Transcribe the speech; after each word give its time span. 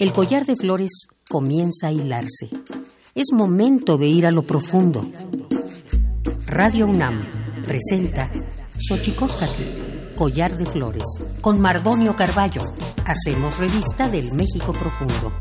El 0.00 0.12
collar 0.12 0.44
de 0.44 0.56
flores 0.56 1.06
comienza 1.28 1.86
a 1.86 1.92
hilarse. 1.92 2.50
Es 3.14 3.26
momento 3.32 3.96
de 3.96 4.08
ir 4.08 4.26
a 4.26 4.32
lo 4.32 4.42
profundo. 4.42 5.08
Radio 6.48 6.86
UNAM 6.86 7.24
presenta 7.64 8.28
Xochicóscatl, 8.76 10.16
collar 10.16 10.56
de 10.58 10.66
flores, 10.66 11.04
con 11.40 11.60
Mardonio 11.60 12.16
Carballo. 12.16 12.62
Hacemos 13.04 13.58
revista 13.58 14.08
del 14.08 14.32
México 14.32 14.72
profundo. 14.72 15.32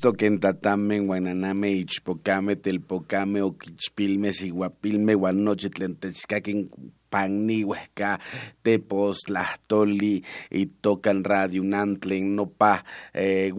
Tatamen, 0.00 1.06
guananame, 1.06 1.72
ichpocame, 1.72 2.56
telpocame, 2.56 3.42
oquichpilme, 3.42 4.32
siguapilme, 4.32 5.14
guanochitlen, 5.14 5.96
techcaquin, 5.96 6.70
Pagni, 7.10 7.64
Huesca, 7.64 8.20
Tepos, 8.62 9.18
Tlahtoli, 9.26 10.24
y 10.50 10.66
tocan 10.66 11.24
Radio 11.24 11.62
Nantlen, 11.64 12.36
Nopa, 12.36 12.84
eh, 13.12 13.52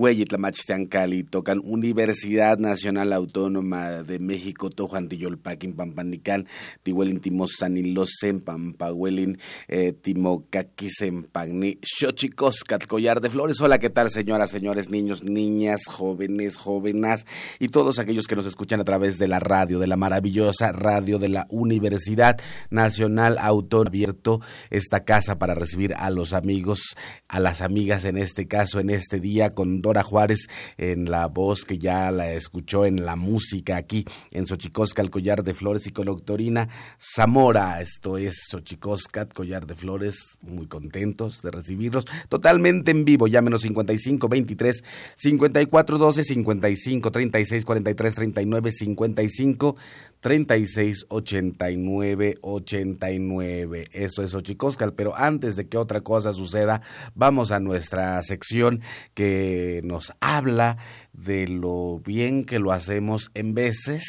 Cali, 0.90 1.24
tocan 1.24 1.62
Universidad 1.64 2.58
Nacional 2.58 3.14
Autónoma 3.14 4.04
de 4.04 4.20
México, 4.20 4.70
Tojuantiyolpaquin, 4.70 5.74
Pampanican, 5.74 6.48
Tihuelin 6.84 7.20
Timosanilosen, 7.20 8.40
Pampahuelin, 8.40 9.38
eh, 9.68 9.94
Timocaquisen, 9.94 11.24
Pagni, 11.24 11.78
Xochicoscat, 11.84 12.86
Collar 12.88 13.22
de 13.22 13.30
Flores. 13.30 13.60
Hola, 13.62 13.80
¿qué 13.80 13.90
tal, 13.90 14.10
señoras, 14.10 14.52
señores, 14.52 14.90
niños, 14.90 15.24
niñas, 15.24 15.82
jóvenes, 15.88 16.58
jóvenes 16.58 17.26
y 17.60 17.68
todos 17.70 18.00
aquellos 18.00 18.28
que 18.28 18.36
nos 18.36 18.46
escuchan 18.46 18.80
a 18.80 18.86
través 18.86 19.18
de 19.18 19.28
la 19.28 19.40
radio, 19.40 19.80
de 19.80 19.88
la 19.88 19.98
maravillosa 19.98 20.72
radio 20.72 21.20
de 21.20 21.30
la 21.30 21.46
Universidad 21.50 22.40
Nacional 22.70 23.38
autor 23.48 23.88
abierto 23.88 24.42
esta 24.70 25.04
casa 25.04 25.38
para 25.38 25.54
recibir 25.54 25.94
a 25.96 26.10
los 26.10 26.34
amigos, 26.34 26.96
a 27.28 27.40
las 27.40 27.62
amigas 27.62 28.06
en 28.06 28.18
este 28.18 28.48
caso, 28.48 28.80
en 28.80 28.90
este 28.90 29.20
día, 29.20 29.50
con 29.50 29.82
Dora 29.82 30.04
Juárez 30.04 30.48
en 30.78 31.10
la 31.12 31.28
voz 31.28 31.66
que 31.66 31.78
ya 31.78 32.12
la 32.12 32.32
escuchó 32.32 32.86
en 32.86 33.06
la 33.06 33.16
música 33.16 33.78
aquí 33.78 34.06
en 34.32 34.46
Xochicosca, 34.46 35.02
el 35.02 35.10
collar 35.10 35.44
de 35.44 35.54
flores 35.54 35.88
y 35.88 35.92
con 35.92 36.06
Doctorina 36.06 36.70
Zamora. 37.00 37.82
Esto 37.82 38.18
es 38.18 38.48
Xochicosca, 38.50 39.26
collar 39.26 39.66
de 39.66 39.76
flores, 39.76 40.38
muy 40.42 40.68
contentos 40.68 41.42
de 41.42 41.52
recibirlos 41.52 42.06
totalmente 42.30 42.92
en 42.92 43.06
vivo. 43.06 43.28
Llámenos 43.28 43.62
55 43.62 44.28
23 44.28 44.84
54 45.16 45.98
12 45.98 46.24
55 46.24 47.12
36 47.12 47.66
43 47.66 48.16
39 48.16 48.72
55 48.72 49.76
36 50.20 51.06
89 51.10 52.38
89. 52.42 53.31
Esto 53.42 54.24
es 54.24 54.34
Ochicoscal, 54.34 54.94
pero 54.94 55.16
antes 55.16 55.56
de 55.56 55.70
que 55.70 55.78
otra 55.78 56.02
cosa 56.02 56.34
suceda, 56.34 56.82
vamos 57.16 57.52
a 57.52 57.60
nuestra 57.60 58.22
sección 58.24 58.82
que 59.14 59.82
nos 59.84 60.14
habla 60.20 60.78
de 61.14 61.48
lo 61.48 62.00
bien 62.00 62.46
que 62.46 62.60
lo 62.60 62.72
hacemos 62.72 63.30
en 63.34 63.54
veces, 63.54 64.04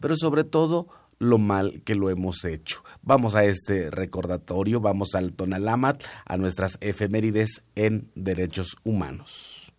pero 0.00 0.16
sobre 0.16 0.44
todo 0.44 0.88
lo 1.18 1.38
mal 1.38 1.82
que 1.84 1.94
lo 1.94 2.10
hemos 2.10 2.44
hecho. 2.44 2.84
Vamos 3.02 3.34
a 3.34 3.44
este 3.44 3.90
recordatorio, 3.90 4.80
vamos 4.80 5.14
al 5.14 5.32
Tonalamat, 5.32 6.04
a 6.26 6.36
nuestras 6.36 6.76
efemérides 6.80 7.62
en 7.74 8.10
derechos 8.14 8.76
humanos. 8.84 9.72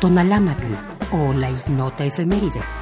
Tonalámatl 0.00 0.74
o 1.12 1.32
la 1.32 1.50
ignota 1.50 2.04
efeméride. 2.04 2.81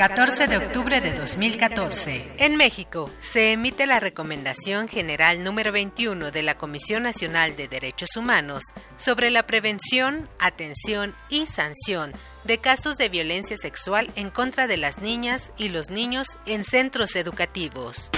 14 0.00 0.46
de 0.46 0.56
octubre 0.56 1.02
de 1.02 1.12
2014. 1.12 2.36
En 2.38 2.56
México 2.56 3.10
se 3.20 3.52
emite 3.52 3.86
la 3.86 4.00
Recomendación 4.00 4.88
General 4.88 5.44
número 5.44 5.72
21 5.72 6.30
de 6.30 6.42
la 6.42 6.56
Comisión 6.56 7.02
Nacional 7.02 7.54
de 7.54 7.68
Derechos 7.68 8.16
Humanos 8.16 8.62
sobre 8.96 9.28
la 9.28 9.42
prevención, 9.42 10.26
atención 10.38 11.12
y 11.28 11.44
sanción 11.44 12.14
de 12.44 12.56
casos 12.56 12.96
de 12.96 13.10
violencia 13.10 13.58
sexual 13.58 14.10
en 14.16 14.30
contra 14.30 14.66
de 14.66 14.78
las 14.78 15.02
niñas 15.02 15.52
y 15.58 15.68
los 15.68 15.90
niños 15.90 16.28
en 16.46 16.64
centros 16.64 17.14
educativos. 17.14 18.10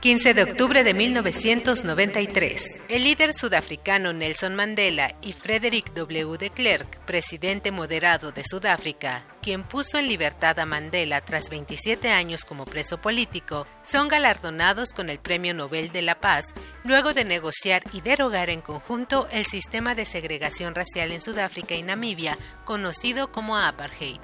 15 0.00 0.32
de 0.32 0.44
octubre 0.44 0.84
de 0.84 0.94
1993. 0.94 2.62
El 2.88 3.02
líder 3.02 3.34
sudafricano 3.34 4.12
Nelson 4.12 4.54
Mandela 4.54 5.16
y 5.22 5.32
Frederick 5.32 5.92
W. 5.92 6.38
de 6.38 6.50
Klerk, 6.50 7.00
presidente 7.00 7.72
moderado 7.72 8.30
de 8.30 8.44
Sudáfrica, 8.44 9.24
quien 9.42 9.64
puso 9.64 9.98
en 9.98 10.06
libertad 10.06 10.60
a 10.60 10.66
Mandela 10.66 11.20
tras 11.20 11.50
27 11.50 12.10
años 12.10 12.44
como 12.44 12.64
preso 12.64 12.98
político, 12.98 13.66
son 13.82 14.06
galardonados 14.06 14.92
con 14.92 15.08
el 15.08 15.18
Premio 15.18 15.52
Nobel 15.52 15.90
de 15.90 16.02
la 16.02 16.20
Paz 16.20 16.54
luego 16.84 17.12
de 17.12 17.24
negociar 17.24 17.82
y 17.92 18.00
derogar 18.00 18.50
en 18.50 18.60
conjunto 18.60 19.26
el 19.32 19.46
sistema 19.46 19.96
de 19.96 20.04
segregación 20.04 20.76
racial 20.76 21.10
en 21.10 21.20
Sudáfrica 21.20 21.74
y 21.74 21.82
Namibia, 21.82 22.38
conocido 22.64 23.32
como 23.32 23.56
apartheid. 23.56 24.20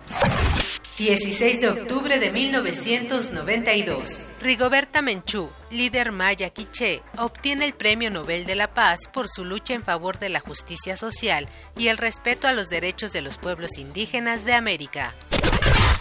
16 0.96 1.60
de 1.60 1.68
octubre 1.68 2.20
de 2.20 2.30
1992. 2.30 4.28
Rigoberta 4.40 5.02
Menchú, 5.02 5.50
líder 5.72 6.12
maya 6.12 6.50
quiché, 6.50 7.02
obtiene 7.18 7.64
el 7.64 7.74
Premio 7.74 8.10
Nobel 8.10 8.46
de 8.46 8.54
la 8.54 8.74
Paz 8.74 9.00
por 9.12 9.26
su 9.28 9.44
lucha 9.44 9.74
en 9.74 9.82
favor 9.82 10.20
de 10.20 10.28
la 10.28 10.38
justicia 10.38 10.96
social 10.96 11.48
y 11.76 11.88
el 11.88 11.98
respeto 11.98 12.46
a 12.46 12.52
los 12.52 12.68
derechos 12.68 13.12
de 13.12 13.22
los 13.22 13.38
pueblos 13.38 13.76
indígenas 13.76 14.44
de 14.44 14.54
América. 14.54 15.12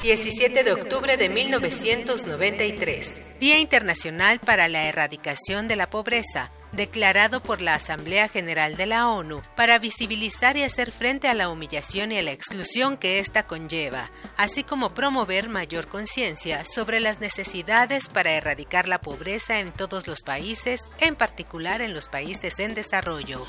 17 0.04 0.64
de 0.64 0.74
octubre 0.74 1.18
de 1.18 1.30
1993. 1.30 3.40
Día 3.40 3.58
Internacional 3.58 4.40
para 4.40 4.68
la 4.68 4.84
Erradicación 4.84 5.68
de 5.68 5.76
la 5.76 5.90
Pobreza 5.90 6.52
declarado 6.74 7.42
por 7.42 7.62
la 7.62 7.76
Asamblea 7.76 8.28
General 8.28 8.76
de 8.76 8.86
la 8.86 9.08
ONU 9.08 9.42
para 9.56 9.80
visibilizar 9.80 10.58
y 10.58 10.64
hacer 10.64 10.92
frente 10.92 11.28
a 11.28 11.34
la 11.34 11.50
humillación 11.50 12.12
y 12.12 12.18
a 12.18 12.24
la 12.24 12.32
exclusión 12.32 12.98
que 12.98 13.20
ésta 13.20 13.44
conlleva, 13.44 14.12
así 14.38 14.64
como 14.64 14.94
promover 14.94 15.50
mayor 15.50 15.88
conciencia 15.88 16.66
sobre 16.66 17.00
las 17.00 17.20
necesidades 17.20 18.10
para 18.10 18.34
erradicar 18.34 18.88
la 18.88 19.00
pobreza 19.00 19.60
en 19.60 19.72
todos 19.72 20.08
los 20.08 20.22
países, 20.22 20.82
en 21.00 21.16
particular 21.16 21.82
en 21.82 21.94
los 21.94 22.08
países 22.08 22.60
en 22.60 22.76
desarrollo. 22.76 23.46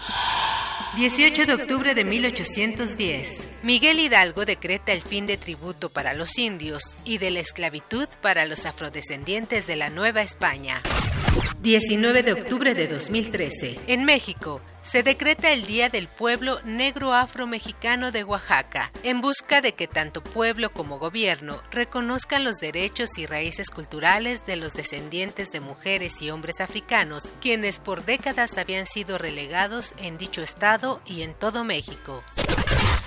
18 0.96 1.46
de 1.46 1.54
octubre 1.54 1.94
de 1.94 2.04
1810. 2.04 3.48
Miguel 3.62 3.98
Hidalgo 3.98 4.44
decreta 4.44 4.92
el 4.92 5.02
fin 5.02 5.26
de 5.26 5.36
tributo 5.36 5.90
para 5.90 6.14
los 6.14 6.38
indios 6.38 6.96
y 7.04 7.18
de 7.18 7.30
la 7.30 7.40
esclavitud 7.40 8.08
para 8.20 8.44
los 8.46 8.66
afrodescendientes 8.66 9.66
de 9.66 9.76
la 9.76 9.90
Nueva 9.90 10.22
España. 10.22 10.82
19 11.60 12.22
de 12.22 12.32
octubre 12.32 12.74
de 12.74 12.86
2013. 12.86 13.80
En 13.86 14.04
México, 14.04 14.60
se 14.94 15.02
decreta 15.02 15.52
el 15.52 15.66
Día 15.66 15.88
del 15.88 16.06
Pueblo 16.06 16.60
Negro 16.64 17.14
Afro-Mexicano 17.14 18.12
de 18.12 18.22
Oaxaca, 18.22 18.92
en 19.02 19.20
busca 19.20 19.60
de 19.60 19.74
que 19.74 19.88
tanto 19.88 20.22
pueblo 20.22 20.72
como 20.72 21.00
gobierno 21.00 21.60
reconozcan 21.72 22.44
los 22.44 22.58
derechos 22.58 23.18
y 23.18 23.26
raíces 23.26 23.70
culturales 23.70 24.46
de 24.46 24.54
los 24.54 24.72
descendientes 24.74 25.50
de 25.50 25.58
mujeres 25.58 26.22
y 26.22 26.30
hombres 26.30 26.60
africanos, 26.60 27.32
quienes 27.40 27.80
por 27.80 28.04
décadas 28.04 28.56
habían 28.56 28.86
sido 28.86 29.18
relegados 29.18 29.94
en 29.98 30.16
dicho 30.16 30.44
estado 30.44 31.00
y 31.06 31.22
en 31.22 31.34
todo 31.34 31.64
México. 31.64 32.22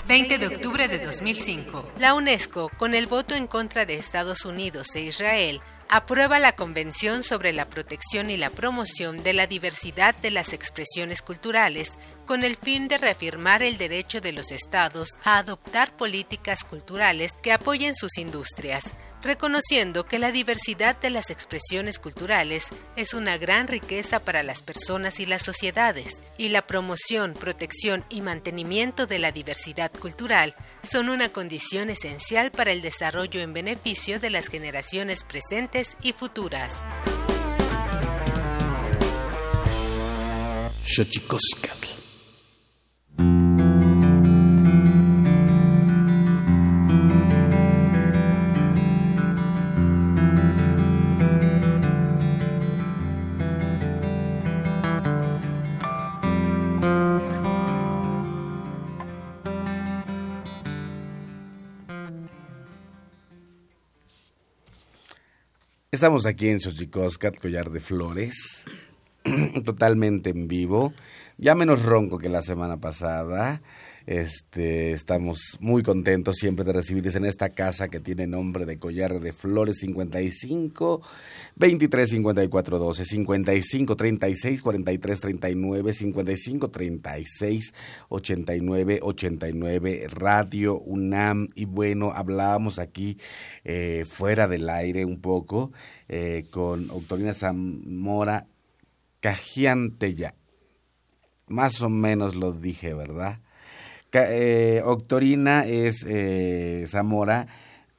20 0.09 0.39
de 0.39 0.47
octubre 0.47 0.89
de 0.89 0.99
2005. 0.99 1.89
La 1.99 2.15
UNESCO, 2.15 2.69
con 2.77 2.95
el 2.95 3.07
voto 3.07 3.33
en 3.33 3.47
contra 3.47 3.85
de 3.85 3.95
Estados 3.95 4.43
Unidos 4.43 4.93
e 4.95 5.03
Israel, 5.03 5.61
aprueba 5.89 6.39
la 6.39 6.55
Convención 6.55 7.23
sobre 7.23 7.53
la 7.53 7.69
protección 7.69 8.29
y 8.29 8.37
la 8.37 8.49
promoción 8.49 9.23
de 9.23 9.33
la 9.33 9.47
diversidad 9.47 10.15
de 10.15 10.31
las 10.31 10.53
expresiones 10.53 11.21
culturales 11.21 11.97
con 12.25 12.43
el 12.43 12.55
fin 12.55 12.87
de 12.87 12.97
reafirmar 12.97 13.63
el 13.63 13.77
derecho 13.77 14.19
de 14.19 14.33
los 14.33 14.51
estados 14.51 15.17
a 15.23 15.37
adoptar 15.37 15.95
políticas 15.95 16.63
culturales 16.63 17.33
que 17.41 17.53
apoyen 17.53 17.95
sus 17.95 18.17
industrias, 18.17 18.93
reconociendo 19.27 20.05
que 20.05 20.19
la 20.19 20.31
diversidad 20.31 20.97
de 20.99 21.09
las 21.09 21.29
expresiones 21.29 21.99
culturales 21.99 22.67
es 22.95 23.13
una 23.13 23.37
gran 23.37 23.67
riqueza 23.67 24.21
para 24.21 24.41
las 24.41 24.63
personas 24.63 25.19
y 25.19 25.25
las 25.25 25.43
sociedades, 25.43 26.23
y 26.37 26.47
la 26.47 26.65
promoción, 26.65 27.33
protección 27.33 28.05
y 28.09 28.21
mantenimiento 28.21 29.05
de 29.05 29.19
la 29.19 29.33
diversidad 29.33 29.91
cultural 29.91 30.55
son 30.81 31.09
una 31.09 31.29
condición 31.29 31.89
esencial 31.89 32.51
para 32.51 32.71
el 32.71 32.81
desarrollo 32.81 33.41
en 33.41 33.51
beneficio 33.51 34.21
de 34.21 34.29
las 34.29 34.47
generaciones 34.47 35.25
presentes 35.25 35.97
y 36.01 36.13
futuras. 36.13 36.85
Estamos 65.97 66.27
aquí 66.27 66.49
en 66.49 66.59
Xochicoscat, 66.59 67.39
Collar 67.41 67.71
de 67.71 67.79
Flores, 67.79 68.65
totalmente 69.65 70.29
en 70.29 70.47
vivo, 70.47 70.93
ya 71.39 71.55
menos 71.55 71.81
ronco 71.81 72.19
que 72.19 72.29
la 72.29 72.43
semana 72.43 72.77
pasada. 72.77 73.63
Este, 74.07 74.93
estamos 74.93 75.57
muy 75.59 75.83
contentos 75.83 76.37
siempre 76.37 76.63
de 76.63 76.71
recibirles 76.71 77.15
en 77.15 77.25
esta 77.25 77.49
casa 77.49 77.89
que 77.89 77.99
tiene 77.99 78.25
nombre 78.25 78.65
de 78.65 78.77
Collar 78.77 79.19
de 79.19 79.33
Flores 79.33 79.79
55 79.81 81.01
23 81.57 82.09
54 82.11 82.79
12 82.79 83.03
55 83.03 83.97
36 83.97 84.61
43 84.61 85.19
39 85.19 85.93
55 85.93 86.69
36 86.71 87.73
89 88.07 88.99
89 89.01 90.07
Radio 90.09 90.79
UNAM. 90.79 91.49
Y 91.53 91.65
bueno 91.65 92.13
hablábamos 92.15 92.79
aquí 92.79 93.17
eh, 93.65 94.05
fuera 94.07 94.47
del 94.47 94.69
aire 94.69 95.03
un 95.03 95.19
poco 95.19 95.73
eh, 96.07 96.45
con 96.49 96.89
Octorina 96.91 97.33
Zamora 97.33 98.47
Cajiante 99.19 100.15
ya 100.15 100.33
más 101.47 101.81
o 101.81 101.89
menos 101.89 102.35
lo 102.35 102.53
dije 102.53 102.93
verdad 102.93 103.41
eh, 104.13 104.81
Octorina 104.83 105.65
es 105.65 106.05
eh, 106.07 106.85
Zamora, 106.87 107.47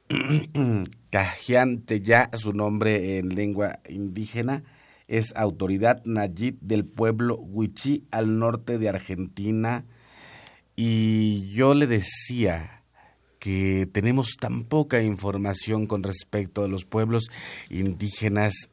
Cajiante 1.09 2.01
ya, 2.01 2.29
su 2.33 2.51
nombre 2.51 3.17
en 3.17 3.35
lengua 3.35 3.79
indígena, 3.87 4.63
es 5.07 5.35
autoridad 5.35 6.03
Nayib 6.05 6.59
del 6.61 6.85
pueblo 6.85 7.37
Huichí 7.37 8.05
al 8.11 8.37
norte 8.37 8.77
de 8.77 8.89
Argentina. 8.89 9.85
Y 10.75 11.49
yo 11.49 11.73
le 11.73 11.87
decía 11.87 12.83
que 13.39 13.87
tenemos 13.91 14.37
tan 14.39 14.63
poca 14.63 15.01
información 15.01 15.87
con 15.87 16.03
respecto 16.03 16.63
a 16.63 16.67
los 16.67 16.85
pueblos 16.85 17.29
indígenas 17.69 18.69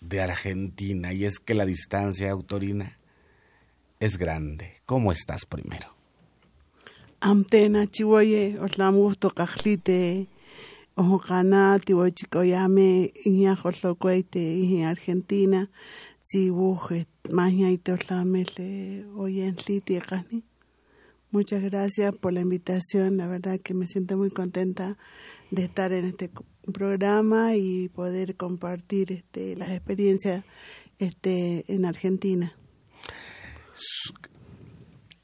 de 0.00 0.20
Argentina 0.20 1.12
y 1.12 1.24
es 1.24 1.38
que 1.38 1.54
la 1.54 1.66
distancia, 1.66 2.30
Autorina, 2.30 2.98
es 4.00 4.18
grande. 4.18 4.80
¿Cómo 4.86 5.12
estás 5.12 5.46
primero? 5.46 6.01
Amtena 7.22 7.86
chivoye 7.86 8.58
otlamusto 8.60 9.30
kajlite 9.30 10.26
ojokana 10.96 11.78
tiwochikoyame 11.78 13.12
iña 13.24 13.54
jotlocueite 13.54 14.42
en 14.62 14.84
Argentina 14.84 15.60
chiwuje 16.26 17.06
mañaite 17.30 17.92
otlamele 17.92 19.06
oyentliti 19.16 20.00
kani 20.00 20.44
Muchas 21.30 21.62
gracias 21.62 22.14
por 22.14 22.34
la 22.34 22.42
invitación, 22.42 23.16
la 23.16 23.26
verdad 23.26 23.58
que 23.58 23.72
me 23.72 23.86
siento 23.86 24.18
muy 24.18 24.30
contenta 24.30 24.98
de 25.50 25.64
estar 25.64 25.90
en 25.94 26.04
este 26.04 26.30
programa 26.74 27.56
y 27.56 27.88
poder 27.88 28.36
compartir 28.36 29.12
este, 29.12 29.56
las 29.56 29.70
experiencias 29.70 30.44
este, 30.98 31.64
en 31.72 31.86
Argentina 31.86 32.54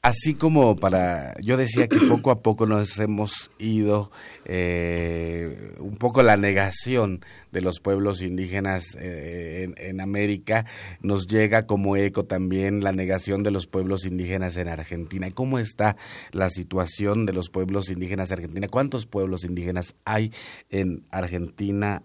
así 0.01 0.33
como 0.33 0.77
para, 0.77 1.35
yo 1.41 1.57
decía 1.57 1.87
que 1.87 1.99
poco 2.07 2.31
a 2.31 2.41
poco 2.41 2.65
nos 2.65 2.97
hemos 2.99 3.51
ido 3.59 4.11
eh, 4.45 5.75
un 5.79 5.97
poco 5.97 6.23
la 6.23 6.37
negación 6.37 7.23
de 7.51 7.61
los 7.61 7.79
pueblos 7.79 8.21
indígenas 8.21 8.95
eh, 8.99 9.73
en, 9.77 10.01
América, 10.01 10.65
nos 11.01 11.27
llega 11.27 11.63
como 11.63 11.97
eco 11.97 12.23
también 12.23 12.83
la 12.83 12.93
negación 12.93 13.43
de 13.43 13.51
los 13.51 13.67
pueblos 13.67 14.05
indígenas 14.05 14.55
en 14.57 14.69
Argentina. 14.69 15.27
¿Y 15.27 15.31
cómo 15.31 15.59
está 15.59 15.97
la 16.31 16.49
situación 16.49 17.25
de 17.25 17.33
los 17.33 17.49
pueblos 17.49 17.89
indígenas 17.89 18.31
en 18.31 18.35
Argentina? 18.35 18.67
¿Cuántos 18.67 19.05
pueblos 19.05 19.43
indígenas 19.43 19.95
hay 20.05 20.31
en 20.69 21.03
Argentina, 21.09 22.03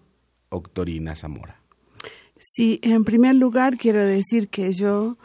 Octorina 0.49 1.15
Zamora? 1.15 1.61
Sí, 2.37 2.79
en 2.83 3.05
primer 3.05 3.35
lugar 3.35 3.77
quiero 3.77 4.05
decir 4.05 4.49
que 4.49 4.73
yo 4.73 5.17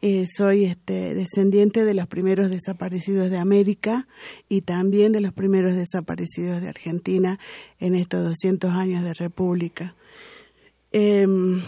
eh, 0.00 0.26
soy 0.32 0.64
este, 0.64 1.14
descendiente 1.14 1.84
de 1.84 1.94
los 1.94 2.06
primeros 2.06 2.50
desaparecidos 2.50 3.30
de 3.30 3.38
América 3.38 4.06
y 4.48 4.60
también 4.60 5.12
de 5.12 5.20
los 5.20 5.32
primeros 5.32 5.74
desaparecidos 5.74 6.60
de 6.60 6.68
Argentina 6.68 7.38
en 7.80 7.96
estos 7.96 8.24
200 8.24 8.70
años 8.72 9.02
de 9.02 9.14
república. 9.14 9.96
Em, 10.92 11.60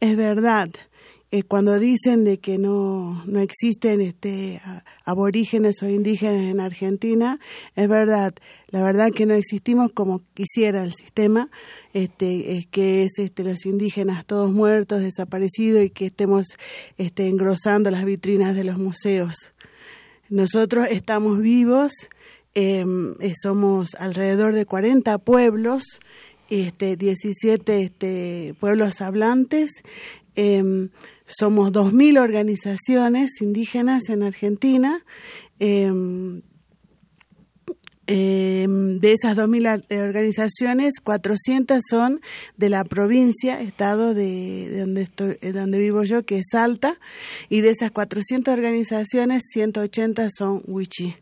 es 0.00 0.16
verdad, 0.16 0.68
eh, 1.34 1.44
cuando 1.44 1.78
dicen 1.78 2.24
de 2.24 2.36
que 2.40 2.58
no, 2.58 3.24
no 3.24 3.40
existen 3.40 4.02
este, 4.02 4.60
aborígenes 5.06 5.82
o 5.82 5.88
indígenas 5.88 6.42
en 6.42 6.60
Argentina, 6.60 7.40
es 7.74 7.88
verdad, 7.88 8.34
la 8.68 8.82
verdad 8.82 9.10
que 9.10 9.24
no 9.24 9.32
existimos 9.32 9.90
como 9.94 10.20
quisiera 10.34 10.84
el 10.84 10.92
sistema, 10.92 11.48
este, 11.94 12.58
es 12.58 12.66
que 12.66 13.04
es 13.04 13.12
este, 13.16 13.44
los 13.44 13.64
indígenas 13.64 14.26
todos 14.26 14.52
muertos, 14.52 15.00
desaparecidos 15.00 15.86
y 15.86 15.88
que 15.88 16.04
estemos 16.04 16.44
este, 16.98 17.28
engrosando 17.28 17.90
las 17.90 18.04
vitrinas 18.04 18.54
de 18.54 18.64
los 18.64 18.76
museos. 18.76 19.54
Nosotros 20.28 20.86
estamos 20.90 21.38
vivos, 21.38 21.92
em, 22.52 23.14
eh, 23.20 23.32
somos 23.42 23.94
alrededor 23.94 24.52
de 24.52 24.66
40 24.66 25.16
pueblos, 25.16 25.82
este, 26.50 26.96
17 26.98 27.80
este, 27.80 28.54
pueblos 28.60 29.00
hablantes. 29.00 29.70
Eh, 30.36 30.88
somos 31.36 31.72
2.000 31.72 32.18
organizaciones 32.20 33.40
indígenas 33.40 34.08
en 34.08 34.22
Argentina. 34.22 35.04
Em, 35.58 36.42
em, 38.06 38.98
de 38.98 39.12
esas 39.12 39.36
2.000 39.36 39.84
organizaciones, 39.90 40.94
400 41.02 41.80
son 41.88 42.20
de 42.56 42.68
la 42.68 42.84
provincia, 42.84 43.60
estado 43.60 44.14
de, 44.14 44.80
donde, 44.80 45.02
estoy, 45.02 45.38
donde 45.52 45.78
vivo 45.78 46.02
yo, 46.04 46.24
que 46.24 46.38
es 46.38 46.46
Salta, 46.50 46.98
y 47.48 47.60
de 47.60 47.70
esas 47.70 47.90
400 47.90 48.52
organizaciones, 48.52 49.42
180 49.52 50.28
son 50.36 50.62
Wichí. 50.66 51.21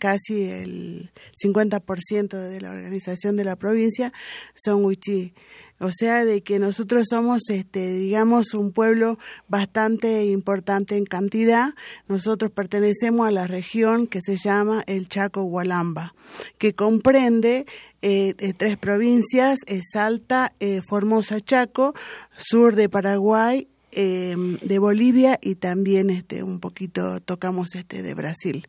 Casi 0.00 0.44
el 0.44 1.10
50% 1.44 2.28
de 2.28 2.60
la 2.60 2.70
organización 2.70 3.36
de 3.36 3.44
la 3.44 3.56
provincia 3.56 4.12
son 4.54 4.84
Wichí. 4.84 5.34
O 5.80 5.90
sea, 5.92 6.24
de 6.24 6.40
que 6.40 6.58
nosotros 6.58 7.06
somos, 7.08 7.42
este, 7.50 7.92
digamos, 7.92 8.52
un 8.54 8.72
pueblo 8.72 9.16
bastante 9.46 10.26
importante 10.26 10.96
en 10.96 11.04
cantidad. 11.04 11.74
Nosotros 12.08 12.50
pertenecemos 12.50 13.28
a 13.28 13.30
la 13.30 13.46
región 13.46 14.08
que 14.08 14.20
se 14.20 14.36
llama 14.36 14.82
el 14.88 15.08
Chaco 15.08 15.44
Hualamba, 15.44 16.14
que 16.58 16.74
comprende 16.74 17.66
eh, 18.02 18.34
tres 18.56 18.76
provincias, 18.76 19.60
Salta, 19.92 20.52
eh, 20.58 20.80
Formosa, 20.84 21.40
Chaco, 21.40 21.94
sur 22.36 22.74
de 22.74 22.88
Paraguay, 22.88 23.68
em, 23.92 24.58
de 24.58 24.78
Bolivia 24.80 25.38
y 25.40 25.54
también 25.54 26.10
este, 26.10 26.42
un 26.42 26.58
poquito 26.58 27.20
tocamos 27.20 27.76
este 27.76 28.02
de 28.02 28.14
Brasil 28.14 28.66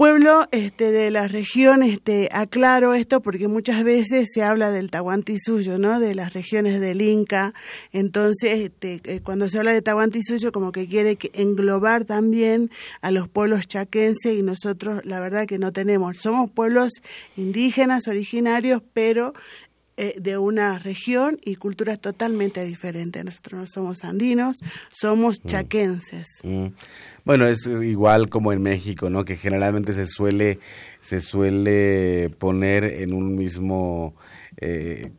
pueblo 0.00 0.48
este, 0.50 0.92
de 0.92 1.10
la 1.10 1.28
región, 1.28 1.82
este, 1.82 2.30
aclaro 2.32 2.94
esto 2.94 3.20
porque 3.20 3.48
muchas 3.48 3.84
veces 3.84 4.28
se 4.32 4.42
habla 4.42 4.70
del 4.70 4.90
Tahuantinsuyo, 4.90 5.76
¿no? 5.76 6.00
De 6.00 6.14
las 6.14 6.32
regiones 6.32 6.80
del 6.80 7.02
Inca. 7.02 7.52
Entonces, 7.92 8.60
este, 8.60 9.02
eh, 9.04 9.20
cuando 9.20 9.46
se 9.50 9.58
habla 9.58 9.74
de 9.74 9.82
Tahuantinsuyo, 9.82 10.52
como 10.52 10.72
que 10.72 10.88
quiere 10.88 11.18
englobar 11.34 12.06
también 12.06 12.70
a 13.02 13.10
los 13.10 13.28
pueblos 13.28 13.68
chaquenses 13.68 14.38
y 14.38 14.42
nosotros, 14.42 15.04
la 15.04 15.20
verdad 15.20 15.44
que 15.44 15.58
no 15.58 15.70
tenemos. 15.70 16.16
Somos 16.16 16.50
pueblos 16.50 16.92
indígenas, 17.36 18.08
originarios, 18.08 18.82
pero 18.94 19.34
eh, 20.02 20.14
de 20.18 20.38
una 20.38 20.78
región 20.78 21.38
y 21.44 21.56
culturas 21.56 22.00
totalmente 22.00 22.64
diferentes. 22.64 23.22
Nosotros 23.22 23.60
no 23.60 23.66
somos 23.66 24.02
andinos, 24.04 24.56
somos 24.90 25.40
mm. 25.44 25.46
chaquenses. 25.46 26.26
Mm. 26.42 26.68
Bueno, 27.24 27.46
es 27.46 27.66
igual 27.66 28.28
como 28.30 28.52
en 28.52 28.62
México, 28.62 29.10
¿no? 29.10 29.24
Que 29.24 29.36
generalmente 29.36 29.92
se 29.92 30.06
suele 30.06 30.58
se 31.00 31.20
suele 31.20 32.30
poner 32.38 32.84
en 32.84 33.12
un 33.12 33.36
mismo 33.36 34.14
eh, 34.58 35.10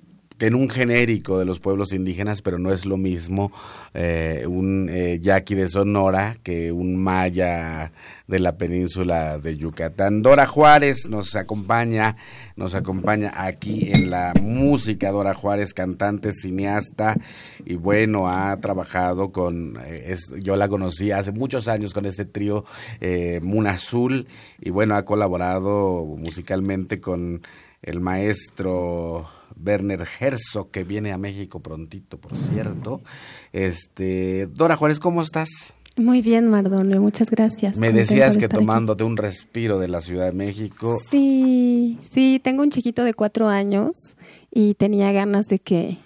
en 0.41 0.55
un 0.55 0.69
genérico 0.69 1.37
de 1.37 1.45
los 1.45 1.59
pueblos 1.59 1.93
indígenas, 1.93 2.41
pero 2.41 2.57
no 2.57 2.73
es 2.73 2.85
lo 2.85 2.97
mismo 2.97 3.51
eh, 3.93 4.45
un 4.47 4.89
eh, 4.89 5.19
yaqui 5.21 5.55
de 5.55 5.69
Sonora 5.69 6.35
que 6.43 6.71
un 6.71 6.95
maya 6.97 7.91
de 8.27 8.39
la 8.39 8.57
península 8.57 9.37
de 9.37 9.57
Yucatán. 9.57 10.21
Dora 10.21 10.47
Juárez 10.47 11.07
nos 11.07 11.35
acompaña, 11.35 12.15
nos 12.61 12.75
acompaña 12.75 13.33
aquí 13.35 13.89
en 13.91 14.11
la 14.11 14.33
música. 14.39 15.11
Dora 15.11 15.33
Juárez, 15.33 15.73
cantante, 15.73 16.31
cineasta 16.31 17.17
y 17.65 17.75
bueno, 17.75 18.29
ha 18.29 18.55
trabajado 18.57 19.31
con, 19.31 19.79
eh, 19.83 20.15
yo 20.39 20.55
la 20.55 20.69
conocí 20.69 21.11
hace 21.11 21.31
muchos 21.31 21.67
años 21.67 21.93
con 21.93 22.05
este 22.05 22.25
trío 22.25 22.63
eh, 22.99 23.41
Azul 23.67 24.27
y 24.59 24.69
bueno, 24.69 24.95
ha 24.95 25.05
colaborado 25.05 26.05
musicalmente 26.05 27.01
con 27.01 27.41
el 27.81 27.99
maestro 27.99 29.27
Werner 29.63 30.07
Herzog, 30.19 30.69
que 30.69 30.83
viene 30.83 31.11
a 31.11 31.17
México 31.17 31.61
prontito, 31.61 32.19
por 32.19 32.37
cierto. 32.37 33.01
Este, 33.53 34.47
Dora 34.47 34.75
Juárez, 34.75 34.99
¿cómo 34.99 35.21
estás? 35.23 35.73
Muy 35.97 36.21
bien, 36.21 36.47
Mardonio, 36.47 37.01
muchas 37.01 37.29
gracias. 37.29 37.77
Me 37.77 37.91
decías 37.91 38.37
que 38.37 38.47
tomándote 38.47 39.03
un 39.03 39.17
respiro 39.17 39.77
de 39.77 39.89
la 39.89 40.01
Ciudad 40.01 40.27
de 40.27 40.31
México. 40.31 40.97
Sí, 41.09 41.99
sí, 42.09 42.39
tengo 42.41 42.63
un 42.63 42.69
chiquito 42.69 43.03
de 43.03 43.13
cuatro 43.13 43.47
años 43.47 44.15
y 44.51 44.73
tenía 44.75 45.11
ganas 45.11 45.47
de 45.47 45.59
que, 45.59 45.97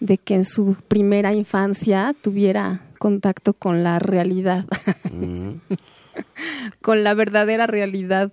de 0.00 0.16
que 0.16 0.34
en 0.34 0.44
su 0.46 0.76
primera 0.88 1.34
infancia 1.34 2.14
tuviera 2.22 2.80
contacto 2.98 3.52
con 3.52 3.82
la 3.82 3.98
realidad, 3.98 4.64
con 6.80 7.04
la 7.04 7.12
verdadera 7.12 7.66
realidad 7.66 8.32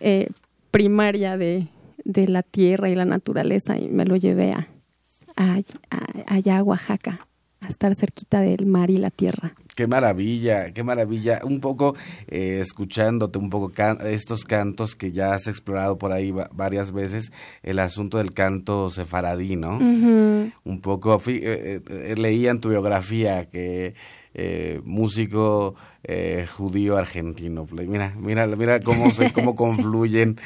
eh, 0.00 0.28
primaria 0.70 1.36
de, 1.36 1.68
de, 2.04 2.26
la 2.26 2.42
tierra 2.42 2.88
y 2.88 2.94
la 2.94 3.04
naturaleza 3.04 3.78
y 3.78 3.88
me 3.88 4.06
lo 4.06 4.16
llevé 4.16 4.52
a, 4.52 4.66
allá 6.26 6.58
a 6.58 6.62
Oaxaca, 6.62 7.26
a 7.62 7.68
estar 7.68 7.94
cerquita 7.94 8.40
del 8.40 8.66
mar 8.66 8.90
y 8.90 8.98
la 8.98 9.10
tierra. 9.10 9.54
Qué 9.74 9.86
maravilla, 9.86 10.72
qué 10.72 10.82
maravilla. 10.82 11.40
Un 11.44 11.60
poco 11.60 11.96
eh, 12.28 12.58
escuchándote, 12.60 13.38
un 13.38 13.48
poco 13.48 13.72
estos 14.04 14.44
cantos 14.44 14.96
que 14.96 15.12
ya 15.12 15.32
has 15.32 15.46
explorado 15.46 15.96
por 15.96 16.12
ahí 16.12 16.32
varias 16.52 16.92
veces, 16.92 17.32
el 17.62 17.78
asunto 17.78 18.18
del 18.18 18.34
canto 18.34 18.90
sefaradí, 18.90 19.56
¿no? 19.56 19.78
Un 19.78 20.80
poco, 20.82 21.20
eh, 21.26 21.80
eh, 21.88 22.14
leía 22.18 22.50
en 22.50 22.60
tu 22.60 22.68
biografía 22.68 23.48
que 23.48 23.94
músico 24.84 25.74
judío 26.54 26.98
argentino. 26.98 27.66
Mira, 27.72 28.14
mira, 28.18 28.46
mira 28.46 28.80
cómo 28.80 29.10
se, 29.10 29.32
cómo 29.32 29.54
confluyen 29.54 30.36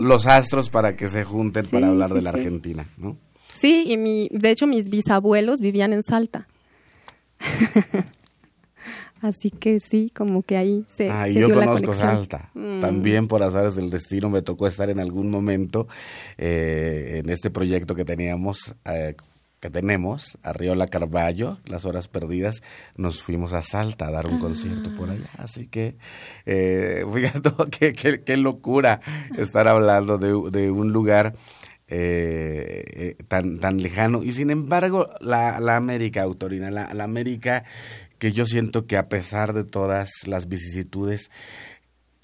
los 0.00 0.26
astros 0.26 0.68
para 0.68 0.96
que 0.96 1.06
se 1.06 1.22
junten 1.22 1.66
para 1.66 1.88
hablar 1.88 2.10
de 2.12 2.22
la 2.22 2.30
Argentina, 2.30 2.84
¿no? 2.96 3.16
Sí, 3.60 3.84
y 3.86 3.96
mi, 3.98 4.28
de 4.32 4.50
hecho 4.50 4.66
mis 4.66 4.88
bisabuelos 4.88 5.60
vivían 5.60 5.92
en 5.92 6.02
Salta. 6.02 6.48
Así 9.20 9.50
que 9.50 9.80
sí, 9.80 10.10
como 10.14 10.42
que 10.42 10.56
ahí 10.56 10.86
se. 10.88 11.10
Ah, 11.10 11.28
yo 11.28 11.52
conozco 11.52 11.94
Salta. 11.94 12.50
Mm. 12.54 12.80
También 12.80 13.28
por 13.28 13.42
azares 13.42 13.74
del 13.74 13.90
destino 13.90 14.30
me 14.30 14.40
tocó 14.40 14.66
estar 14.66 14.88
en 14.88 14.98
algún 14.98 15.30
momento 15.30 15.88
eh, 16.38 17.20
en 17.22 17.28
este 17.28 17.50
proyecto 17.50 17.94
que 17.94 18.06
teníamos. 18.06 18.74
Eh, 18.86 19.14
que 19.60 19.68
tenemos, 19.68 20.38
Arriola 20.42 20.86
Carballo, 20.86 21.58
Las 21.66 21.84
Horas 21.84 22.08
Perdidas, 22.08 22.62
nos 22.96 23.22
fuimos 23.22 23.52
a 23.52 23.62
Salta 23.62 24.06
a 24.06 24.10
dar 24.10 24.26
un 24.26 24.38
concierto 24.38 24.90
por 24.96 25.10
allá. 25.10 25.28
Así 25.36 25.66
que, 25.66 25.96
eh, 26.46 27.04
fíjate, 27.14 27.50
qué, 27.92 28.22
qué, 28.24 28.36
locura 28.38 29.02
estar 29.36 29.68
hablando 29.68 30.16
de, 30.16 30.28
de 30.50 30.70
un 30.70 30.94
lugar 30.94 31.34
eh, 31.92 32.84
eh, 32.86 33.16
tan, 33.26 33.58
tan 33.58 33.82
lejano. 33.82 34.22
Y 34.22 34.32
sin 34.32 34.50
embargo, 34.50 35.10
la, 35.20 35.58
la 35.58 35.76
América 35.76 36.22
autorina, 36.22 36.70
la, 36.70 36.94
la, 36.94 37.02
América 37.02 37.64
que 38.18 38.32
yo 38.32 38.46
siento 38.46 38.86
que 38.86 38.96
a 38.96 39.08
pesar 39.08 39.54
de 39.54 39.64
todas 39.64 40.10
las 40.26 40.48
vicisitudes, 40.48 41.30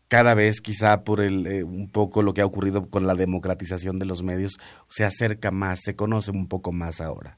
cada 0.06 0.34
vez 0.34 0.60
quizá 0.60 1.02
por 1.02 1.20
el, 1.20 1.48
eh, 1.48 1.64
un 1.64 1.88
poco 1.88 2.22
lo 2.22 2.32
que 2.32 2.42
ha 2.42 2.46
ocurrido 2.46 2.88
con 2.88 3.08
la 3.08 3.16
democratización 3.16 3.98
de 3.98 4.06
los 4.06 4.22
medios, 4.22 4.52
se 4.88 5.04
acerca 5.04 5.50
más, 5.50 5.80
se 5.82 5.96
conoce 5.96 6.30
un 6.30 6.46
poco 6.46 6.70
más 6.70 7.00
ahora. 7.00 7.36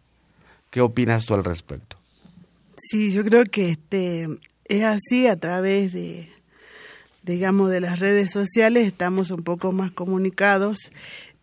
¿Qué 0.68 0.82
opinas 0.82 1.24
tú 1.24 1.32
al 1.32 1.44
respecto? 1.44 1.96
Sí, 2.76 3.10
yo 3.10 3.24
creo 3.24 3.44
que 3.44 3.70
este 3.70 4.26
es 4.66 4.84
así 4.84 5.26
a 5.26 5.40
través 5.40 5.94
de 5.94 6.28
digamos 7.22 7.70
de 7.70 7.80
las 7.80 7.98
redes 8.00 8.30
sociales 8.30 8.86
estamos 8.86 9.30
un 9.30 9.42
poco 9.42 9.72
más 9.72 9.90
comunicados 9.90 10.92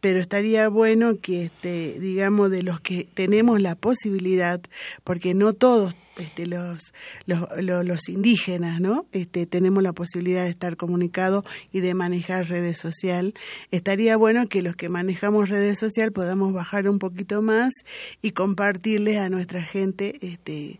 pero 0.06 0.20
estaría 0.20 0.70
bueno 0.70 1.18
que, 1.20 1.46
este, 1.46 2.00
digamos, 2.00 2.52
de 2.52 2.62
los 2.62 2.80
que 2.80 3.08
tenemos 3.16 3.60
la 3.60 3.74
posibilidad, 3.74 4.62
porque 5.04 5.34
no 5.34 5.54
todos 5.54 5.96
este, 6.18 6.46
los, 6.46 6.94
los, 7.26 7.42
los, 7.60 8.08
indígenas, 8.08 8.80
¿no? 8.80 9.08
Este, 9.14 9.48
tenemos 9.48 9.82
la 9.82 9.94
posibilidad 9.94 10.44
de 10.44 10.52
estar 10.52 10.78
comunicados 10.78 11.44
y 11.72 11.80
de 11.80 11.96
manejar 11.96 12.48
redes 12.50 12.78
sociales. 12.78 13.34
Estaría 13.72 14.16
bueno 14.16 14.48
que 14.48 14.62
los 14.62 14.76
que 14.76 14.90
manejamos 14.90 15.50
redes 15.50 15.80
sociales 15.80 16.14
podamos 16.14 16.54
bajar 16.54 16.88
un 16.88 17.00
poquito 17.00 17.42
más 17.42 17.74
y 18.22 18.30
compartirles 18.30 19.18
a 19.18 19.30
nuestra 19.30 19.64
gente 19.64 20.20
este, 20.22 20.80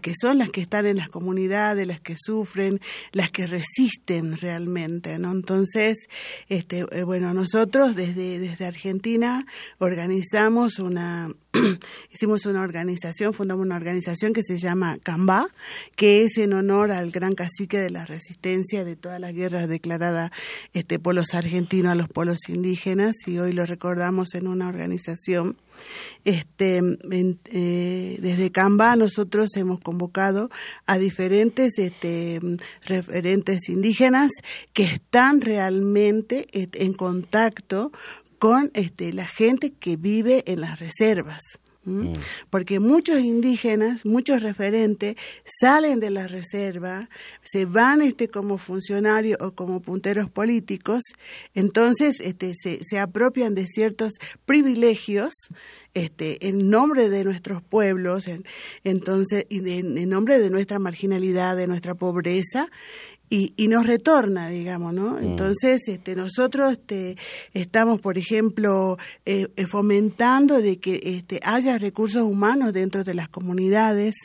que 0.00 0.14
son 0.18 0.38
las 0.38 0.50
que 0.50 0.60
están 0.60 0.86
en 0.86 0.96
las 0.96 1.08
comunidades, 1.08 1.86
las 1.86 2.00
que 2.00 2.16
sufren, 2.18 2.80
las 3.12 3.30
que 3.30 3.46
resisten 3.46 4.36
realmente, 4.38 5.18
¿no? 5.18 5.32
Entonces, 5.32 5.98
este, 6.48 6.86
eh, 6.90 7.02
bueno, 7.04 7.34
nosotros 7.34 7.94
desde, 7.96 8.38
desde 8.38 8.66
Argentina 8.66 9.46
organizamos 9.78 10.78
una, 10.78 11.28
hicimos 12.10 12.46
una 12.46 12.62
organización, 12.62 13.34
fundamos 13.34 13.64
una 13.64 13.76
organización 13.76 14.32
que 14.32 14.42
se 14.42 14.58
llama 14.58 14.98
CAMBA, 15.02 15.48
que 15.96 16.24
es 16.24 16.38
en 16.38 16.52
honor 16.52 16.90
al 16.90 17.10
gran 17.10 17.34
cacique 17.34 17.78
de 17.78 17.90
la 17.90 18.06
resistencia 18.06 18.84
de 18.84 18.96
todas 18.96 19.20
las 19.20 19.34
guerras 19.34 19.68
declaradas 19.68 20.30
este, 20.72 20.98
por 20.98 21.14
los 21.14 21.34
argentinos 21.34 21.92
a 21.92 21.96
los 21.96 22.08
pueblos 22.08 22.48
indígenas, 22.48 23.14
y 23.26 23.38
hoy 23.38 23.52
lo 23.52 23.66
recordamos 23.66 24.34
en 24.34 24.46
una 24.46 24.68
organización 24.68 25.56
este, 26.24 26.80
eh, 26.80 28.18
desde 28.20 28.52
Camba 28.52 28.96
nosotros 28.96 29.56
hemos 29.56 29.80
convocado 29.80 30.50
a 30.86 30.98
diferentes 30.98 31.78
este, 31.78 32.40
referentes 32.86 33.68
indígenas 33.68 34.30
que 34.72 34.84
están 34.84 35.40
realmente 35.40 36.46
en 36.52 36.94
contacto 36.94 37.92
con 38.38 38.70
este, 38.74 39.12
la 39.12 39.26
gente 39.26 39.72
que 39.72 39.96
vive 39.96 40.42
en 40.46 40.60
las 40.60 40.80
reservas. 40.80 41.61
Mm. 41.84 42.12
Porque 42.48 42.78
muchos 42.78 43.20
indígenas, 43.20 44.06
muchos 44.06 44.42
referentes 44.42 45.16
salen 45.44 45.98
de 45.98 46.10
la 46.10 46.28
reserva, 46.28 47.08
se 47.42 47.64
van 47.64 48.02
este 48.02 48.28
como 48.28 48.58
funcionarios 48.58 49.38
o 49.40 49.52
como 49.52 49.82
punteros 49.82 50.30
políticos, 50.30 51.02
entonces 51.54 52.20
este 52.20 52.54
se, 52.54 52.84
se 52.84 52.98
apropian 53.00 53.56
de 53.56 53.66
ciertos 53.66 54.12
privilegios 54.44 55.32
este, 55.94 56.48
en 56.48 56.70
nombre 56.70 57.10
de 57.10 57.24
nuestros 57.24 57.62
pueblos, 57.62 58.26
en, 58.26 58.44
entonces, 58.84 59.44
y 59.50 59.58
en 59.58 60.08
nombre 60.08 60.38
de 60.38 60.50
nuestra 60.50 60.78
marginalidad, 60.78 61.56
de 61.56 61.66
nuestra 61.66 61.94
pobreza, 61.94 62.68
y, 63.32 63.54
y 63.56 63.68
nos 63.68 63.86
retorna, 63.86 64.50
digamos, 64.50 64.92
¿no? 64.92 65.12
Mm. 65.12 65.24
Entonces, 65.24 65.80
este, 65.88 66.14
nosotros 66.14 66.72
este, 66.72 67.16
estamos, 67.54 67.98
por 67.98 68.18
ejemplo, 68.18 68.98
eh, 69.24 69.48
eh, 69.56 69.66
fomentando 69.66 70.60
de 70.60 70.78
que 70.78 71.00
este, 71.02 71.40
haya 71.42 71.78
recursos 71.78 72.24
humanos 72.24 72.74
dentro 72.74 73.04
de 73.04 73.14
las 73.14 73.30
comunidades, 73.30 74.16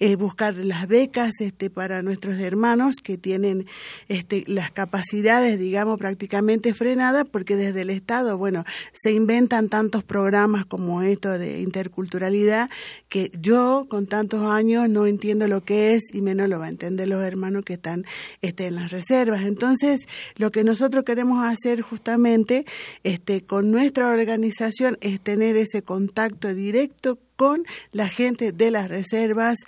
eh, 0.00 0.16
buscar 0.16 0.56
las 0.56 0.88
becas 0.88 1.40
este, 1.40 1.70
para 1.70 2.02
nuestros 2.02 2.40
hermanos 2.40 2.96
que 3.04 3.16
tienen 3.16 3.66
este, 4.08 4.42
las 4.48 4.72
capacidades, 4.72 5.60
digamos, 5.60 5.96
prácticamente 5.96 6.74
frenadas, 6.74 7.24
porque 7.30 7.54
desde 7.54 7.82
el 7.82 7.90
Estado, 7.90 8.36
bueno, 8.36 8.64
se 8.92 9.12
inventan 9.12 9.68
tantos 9.68 10.02
programas 10.02 10.64
como 10.64 11.02
esto 11.02 11.38
de 11.38 11.60
interculturalidad 11.60 12.68
que 13.08 13.30
yo, 13.40 13.86
con 13.88 14.08
tantos 14.08 14.42
años, 14.42 14.88
no 14.88 15.06
entiendo 15.06 15.46
lo 15.46 15.62
que 15.62 15.94
es 15.94 16.12
y 16.12 16.20
menos 16.20 16.48
lo 16.48 16.58
va 16.58 16.66
a 16.66 16.70
entender 16.70 17.06
los 17.06 17.22
hermanos 17.22 17.62
que 17.62 17.74
están 17.74 18.04
este, 18.42 18.55
en 18.64 18.76
las 18.76 18.90
reservas. 18.90 19.42
Entonces, 19.42 20.08
lo 20.36 20.50
que 20.50 20.64
nosotros 20.64 21.04
queremos 21.04 21.44
hacer 21.44 21.82
justamente 21.82 22.64
este, 23.04 23.42
con 23.42 23.70
nuestra 23.70 24.08
organización 24.08 24.96
es 25.00 25.20
tener 25.20 25.56
ese 25.56 25.82
contacto 25.82 26.54
directo 26.54 27.18
con 27.36 27.64
la 27.92 28.08
gente 28.08 28.52
de 28.52 28.70
las 28.70 28.88
reservas, 28.88 29.58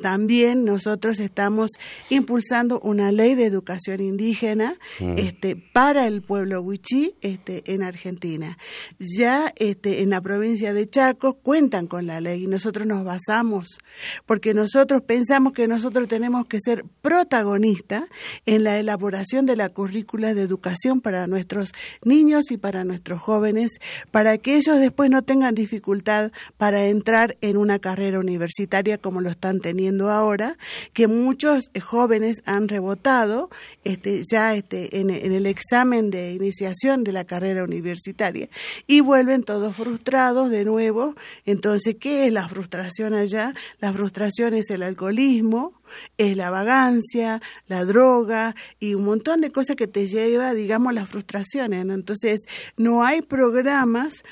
también 0.00 0.64
nosotros 0.64 1.20
estamos 1.20 1.70
impulsando 2.08 2.80
una 2.80 3.12
ley 3.12 3.34
de 3.34 3.44
educación 3.44 4.00
indígena 4.00 4.78
mm. 5.00 5.18
este, 5.18 5.56
para 5.56 6.06
el 6.06 6.22
pueblo 6.22 6.62
huichí 6.62 7.14
este, 7.20 7.62
en 7.66 7.82
Argentina. 7.82 8.56
Ya 8.98 9.52
este, 9.56 10.02
en 10.02 10.10
la 10.10 10.20
provincia 10.20 10.72
de 10.72 10.88
Chaco 10.88 11.34
cuentan 11.34 11.86
con 11.86 12.06
la 12.06 12.20
ley 12.20 12.44
y 12.44 12.46
nosotros 12.46 12.86
nos 12.86 13.04
basamos 13.04 13.78
porque 14.24 14.54
nosotros 14.54 15.02
pensamos 15.02 15.52
que 15.52 15.68
nosotros 15.68 16.08
tenemos 16.08 16.46
que 16.46 16.58
ser 16.60 16.84
protagonistas 17.02 18.04
en 18.46 18.64
la 18.64 18.78
elaboración 18.78 19.46
de 19.46 19.56
la 19.56 19.68
currícula 19.68 20.34
de 20.34 20.42
educación 20.42 21.00
para 21.00 21.26
nuestros 21.26 21.72
niños 22.04 22.50
y 22.50 22.56
para 22.56 22.84
nuestros 22.84 23.20
jóvenes, 23.20 23.72
para 24.10 24.38
que 24.38 24.56
ellos 24.56 24.78
después 24.78 25.10
no 25.10 25.22
tengan 25.22 25.54
dificultad 25.54 26.32
para 26.56 26.86
entrar 26.86 27.36
en 27.40 27.56
una 27.56 27.78
carrera 27.78 28.18
universitaria 28.18 28.98
como 28.98 29.20
lo 29.20 29.30
están 29.30 29.60
teniendo 29.60 29.81
ahora, 30.10 30.56
que 30.92 31.06
muchos 31.06 31.70
jóvenes 31.82 32.42
han 32.46 32.68
rebotado 32.68 33.50
este, 33.84 34.22
ya 34.30 34.54
este, 34.54 35.00
en, 35.00 35.10
el 35.10 35.46
examen 35.46 36.10
de 36.10 36.32
iniciación 36.32 37.04
de 37.04 37.12
la 37.12 37.24
carrera 37.24 37.64
universitaria 37.64 38.48
y 38.86 39.00
vuelven 39.00 39.44
todos 39.44 39.74
frustrados 39.74 40.50
de 40.50 40.64
nuevo. 40.64 41.14
Entonces, 41.44 41.96
¿qué 41.98 42.26
es 42.26 42.32
la 42.32 42.48
frustración 42.48 43.14
allá? 43.14 43.54
La 43.80 43.92
frustración 43.92 44.54
es 44.54 44.70
el 44.70 44.82
alcoholismo, 44.82 45.74
es 46.18 46.36
la 46.36 46.50
vagancia, 46.50 47.40
la 47.66 47.84
droga 47.84 48.54
y 48.80 48.94
un 48.94 49.04
montón 49.04 49.40
de 49.40 49.50
cosas 49.50 49.76
que 49.76 49.86
te 49.86 50.06
lleva, 50.06 50.54
digamos, 50.54 50.94
las 50.94 51.08
frustraciones. 51.08 51.86
Entonces, 51.88 52.40
no 52.76 53.04
hay 53.04 53.22
programas 53.22 54.22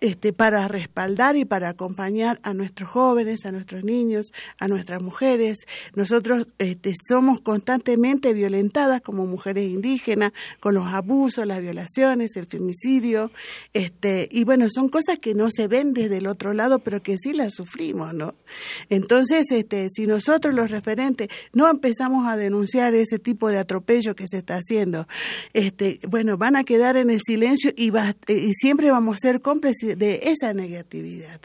este, 0.00 0.32
para 0.32 0.66
respaldar 0.68 1.36
y 1.36 1.44
para 1.44 1.68
acompañar 1.68 2.40
a 2.42 2.54
nuestros 2.54 2.88
jóvenes, 2.88 3.44
a 3.44 3.52
nuestros 3.52 3.84
niños, 3.84 4.32
a 4.58 4.66
nuestras 4.68 5.02
mujeres. 5.02 5.58
Nosotros 5.94 6.46
este, 6.58 6.94
somos 7.06 7.40
constantemente 7.40 8.32
violentadas 8.32 9.00
como 9.02 9.26
mujeres 9.26 9.64
indígenas 9.64 10.32
con 10.58 10.74
los 10.74 10.86
abusos, 10.86 11.46
las 11.46 11.60
violaciones, 11.60 12.36
el 12.36 12.46
femicidio, 12.46 13.30
este, 13.74 14.28
y 14.30 14.44
bueno, 14.44 14.68
son 14.70 14.88
cosas 14.88 15.18
que 15.18 15.34
no 15.34 15.50
se 15.50 15.68
ven 15.68 15.92
desde 15.92 16.18
el 16.18 16.26
otro 16.26 16.52
lado, 16.54 16.78
pero 16.78 17.02
que 17.02 17.16
sí 17.18 17.32
las 17.32 17.54
sufrimos, 17.54 18.14
¿no? 18.14 18.34
Entonces, 18.88 19.50
este, 19.50 19.88
si 19.90 20.06
nosotros 20.06 20.54
los 20.54 20.70
referentes 20.70 21.28
no 21.52 21.68
empezamos 21.68 22.26
a 22.26 22.36
denunciar 22.36 22.94
ese 22.94 23.18
tipo 23.18 23.48
de 23.48 23.58
atropello 23.58 24.14
que 24.14 24.26
se 24.26 24.38
está 24.38 24.56
haciendo, 24.56 25.06
este, 25.52 26.00
bueno, 26.08 26.38
van 26.38 26.56
a 26.56 26.64
quedar 26.64 26.96
en 26.96 27.10
el 27.10 27.20
silencio 27.20 27.72
y, 27.76 27.92
y 28.28 28.54
siempre 28.54 28.90
vamos 28.90 29.16
a 29.16 29.28
ser 29.28 29.40
cómplices 29.40 29.89
de 29.96 30.20
esa 30.24 30.54
negatividad. 30.54 31.40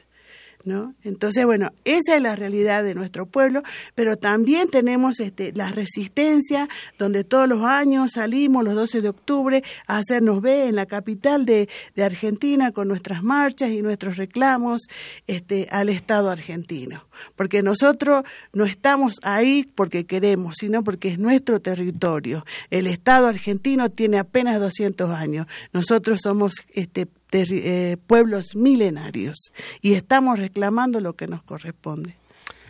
¿no? 0.66 0.96
Entonces, 1.04 1.46
bueno, 1.46 1.72
esa 1.86 2.16
es 2.16 2.22
la 2.22 2.36
realidad 2.36 2.84
de 2.84 2.96
nuestro 2.96 3.28
pueblo, 3.28 3.62
pero 3.94 4.18
también 4.18 4.68
tenemos 4.68 5.20
este, 5.20 5.54
la 5.54 5.72
resistencia, 5.72 6.68
donde 6.98 7.24
todos 7.24 7.48
los 7.48 7.62
años 7.62 8.12
salimos 8.16 8.64
los 8.64 8.74
12 8.74 9.02
de 9.02 9.10
octubre 9.10 9.64
a 9.88 10.00
hacernos 10.00 10.42
ver 10.42 10.68
en 10.68 10.76
la 10.76 10.88
capital 10.88 11.46
de, 11.46 11.70
de 11.94 12.04
Argentina 12.04 12.72
con 12.72 12.88
nuestras 12.88 13.24
marchas 13.24 13.70
y 13.70 13.84
nuestros 13.84 14.18
reclamos 14.18 14.82
este, 15.28 15.68
al 15.70 15.90
Estado 15.90 16.32
argentino. 16.32 17.08
Porque 17.36 17.62
nosotros 17.62 18.24
no 18.52 18.66
estamos 18.66 19.18
ahí 19.22 19.68
porque 19.76 20.06
queremos, 20.06 20.56
sino 20.60 20.84
porque 20.84 21.10
es 21.10 21.20
nuestro 21.20 21.60
territorio. 21.60 22.44
El 22.72 22.88
Estado 22.88 23.28
argentino 23.28 23.90
tiene 23.90 24.18
apenas 24.18 24.60
200 24.60 25.12
años. 25.12 25.46
Nosotros 25.74 26.20
somos 26.24 26.54
este, 26.74 27.08
eh, 27.42 27.98
pueblos 28.08 28.56
milenarios 28.56 29.52
y 29.82 29.94
estamos 29.94 30.40
reclamando 30.40 31.00
lo 31.00 31.14
que 31.14 31.28
nos 31.28 31.44
corresponde. 31.44 32.16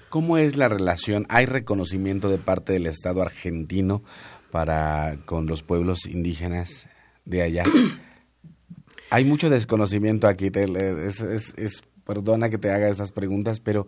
¿Cómo 0.10 0.38
es 0.38 0.56
la 0.56 0.69
relación? 0.69 1.25
¿Hay 1.30 1.45
reconocimiento 1.45 2.30
de 2.30 2.38
parte 2.38 2.73
del 2.73 2.88
Estado 2.88 3.21
argentino 3.21 4.04
para 4.51 5.17
con 5.25 5.45
los 5.45 5.62
pueblos 5.62 6.06
indígenas 6.06 6.88
de 7.25 7.41
allá? 7.41 7.63
Hay 9.10 9.23
mucho 9.23 9.49
desconocimiento 9.49 10.28
aquí. 10.28 10.51
es, 10.54 11.84
perdona 12.06 12.49
que 12.49 12.58
te 12.58 12.71
haga 12.71 12.89
estas 12.89 13.12
preguntas, 13.12 13.60
pero 13.60 13.88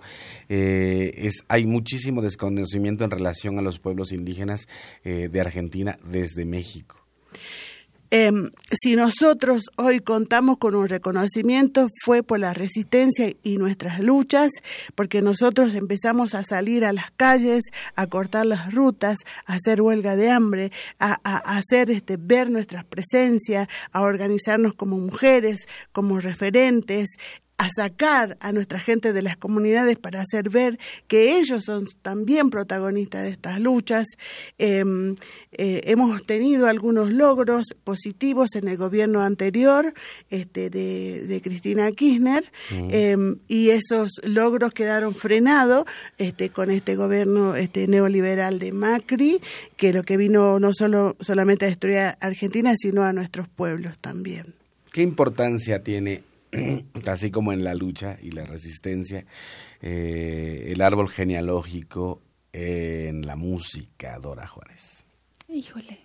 eh, 0.50 1.12
es, 1.16 1.44
hay 1.48 1.66
muchísimo 1.66 2.22
desconocimiento 2.22 3.04
en 3.04 3.12
relación 3.12 3.58
a 3.58 3.62
los 3.62 3.80
pueblos 3.80 4.12
indígenas 4.12 4.68
eh, 5.04 5.30
de 5.32 5.42
Argentina 5.42 5.98
desde 6.04 6.46
México. 6.46 6.98
Em, 8.10 8.52
si 8.72 8.96
nosotros 8.96 9.64
hoy 9.76 10.00
contamos 10.00 10.58
con 10.58 10.76
un 10.76 10.88
reconocimiento 10.88 11.88
fue 12.06 12.24
por 12.24 12.40
la 12.40 12.54
resistencia 12.54 13.34
y 13.44 13.58
nuestras 13.58 14.00
luchas, 14.00 14.52
porque 14.96 15.22
nosotros 15.22 15.76
empezamos 15.76 16.34
a 16.34 16.44
salir 16.44 16.86
a 16.86 16.94
las 16.94 17.12
calles, 17.12 17.64
a 17.96 18.08
cortar 18.08 18.46
las 18.46 18.74
rutas, 18.74 19.18
a 19.46 19.56
hacer 19.56 19.82
huelga 19.82 20.16
de 20.16 20.30
hambre, 20.30 20.72
a, 21.00 21.16
hacer 21.58 21.92
este, 21.92 22.16
ver 22.18 22.50
nuestras 22.50 22.86
presencias, 22.86 23.68
a 23.92 24.02
organizarnos 24.02 24.74
como 24.74 24.98
mujeres, 24.98 25.68
como 25.92 26.22
referentes, 26.22 27.10
a 27.58 27.70
sacar 27.76 28.38
a 28.40 28.52
nuestra 28.52 28.80
gente 28.80 29.14
de 29.14 29.24
las 29.24 29.36
comunidades 29.36 29.98
para 29.98 30.22
hacer 30.22 30.50
ver 30.50 30.78
que 31.08 31.40
ellos 31.40 31.64
son 31.64 31.88
también 32.04 32.52
protagonistas 32.52 33.24
de 33.24 33.30
estas 33.30 33.60
luchas. 33.60 34.06
Em, 34.60 35.16
eh, 35.54 35.82
hemos 35.86 36.24
tenido 36.26 36.68
algunos 36.68 37.12
logros 37.12 37.66
positivos 37.84 38.56
en 38.56 38.68
el 38.68 38.78
gobierno 38.78 39.22
anterior 39.22 39.94
este, 40.30 40.70
de, 40.70 41.42
Cristina 41.44 41.92
Kirchner 41.92 42.44
mm. 42.72 42.90
em, 42.92 43.38
y 43.48 43.70
esos 43.70 44.10
logros 44.24 44.74
quedaron 44.74 45.16
frenados 45.16 45.86
este, 46.20 46.50
con 46.50 46.70
este 46.70 46.96
gobierno 46.96 47.56
este, 47.56 47.88
neoliberal 47.88 48.60
de 48.60 48.72
Macri, 48.72 49.42
que 49.78 49.94
lo 49.94 50.04
que 50.04 50.18
vino 50.18 50.60
no 50.60 50.74
solo 50.74 51.16
solamente 51.22 51.66
a 51.66 51.70
destruir 51.70 51.98
a 51.98 52.10
Argentina, 52.20 52.74
sino 52.76 53.04
a 53.04 53.14
nuestros 53.14 53.48
pueblos 53.48 53.98
también. 53.98 54.54
¿Qué 54.92 55.02
importancia 55.02 55.84
tiene 55.84 56.27
así 57.08 57.32
como 57.32 57.54
en 57.54 57.64
la 57.64 57.76
lucha 57.76 58.18
y 58.22 58.32
la 58.32 58.46
resistencia, 58.46 59.26
eh, 59.82 60.66
el 60.68 60.82
árbol 60.82 61.10
genealógico 61.10 62.22
en 62.54 63.26
la 63.26 63.36
música, 63.36 64.20
Dora 64.20 64.48
Juárez? 64.48 65.06
Híjole, 65.48 66.00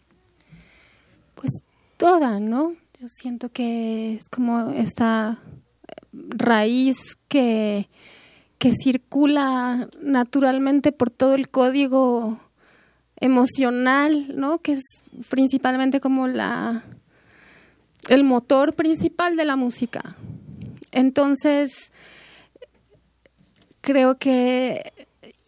pues 1.35 1.51
toda, 1.97 2.41
¿no? 2.41 2.75
Yo 3.01 3.09
siento 3.09 3.51
que 3.51 4.15
es 4.15 4.29
como 4.29 4.71
esta 4.71 5.39
raíz 6.13 7.17
que, 7.29 7.89
que 8.59 8.73
circula 8.83 9.89
naturalmente 10.01 10.93
por 10.93 11.11
todo 11.11 11.35
el 11.35 11.51
código 11.51 12.39
emocional, 13.17 14.37
¿no? 14.37 14.59
Que 14.59 14.73
es 14.73 14.83
principalmente 15.29 16.01
como 16.01 16.29
la 16.29 16.85
el 18.09 18.25
motor 18.25 18.75
principal 18.75 19.37
de 19.37 19.45
la 19.45 19.57
música. 19.57 20.17
Entonces, 20.93 21.73
creo 23.81 24.19
que 24.19 24.93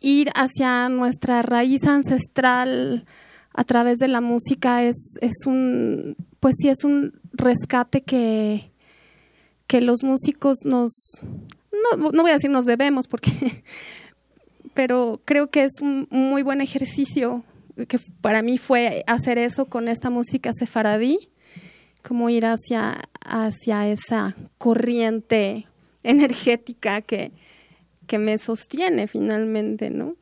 ir 0.00 0.30
hacia 0.34 0.88
nuestra 0.88 1.42
raíz 1.42 1.84
ancestral 1.84 3.06
a 3.54 3.64
través 3.64 3.98
de 3.98 4.08
la 4.08 4.20
música 4.20 4.82
es, 4.82 5.16
es 5.20 5.46
un, 5.46 6.16
pues 6.40 6.56
sí, 6.58 6.68
es 6.68 6.84
un 6.84 7.20
rescate 7.32 8.02
que, 8.02 8.72
que 9.66 9.80
los 9.80 10.02
músicos 10.02 10.58
nos, 10.64 10.92
no, 11.72 12.10
no 12.10 12.22
voy 12.22 12.32
a 12.32 12.34
decir 12.34 12.50
nos 12.50 12.66
debemos, 12.66 13.06
porque, 13.06 13.62
pero 14.74 15.20
creo 15.24 15.50
que 15.50 15.64
es 15.64 15.80
un 15.80 16.08
muy 16.10 16.42
buen 16.42 16.60
ejercicio 16.60 17.44
que 17.88 17.98
para 18.20 18.42
mí 18.42 18.58
fue 18.58 19.04
hacer 19.06 19.38
eso 19.38 19.66
con 19.66 19.88
esta 19.88 20.10
música 20.10 20.52
sefaradí 20.52 21.30
como 22.06 22.28
ir 22.30 22.44
hacia, 22.44 23.00
hacia 23.24 23.88
esa 23.88 24.36
corriente 24.58 25.66
energética 26.02 27.02
que, 27.02 27.32
que 28.06 28.18
me 28.18 28.38
sostiene 28.38 29.08
finalmente, 29.08 29.90
¿no? 29.90 30.16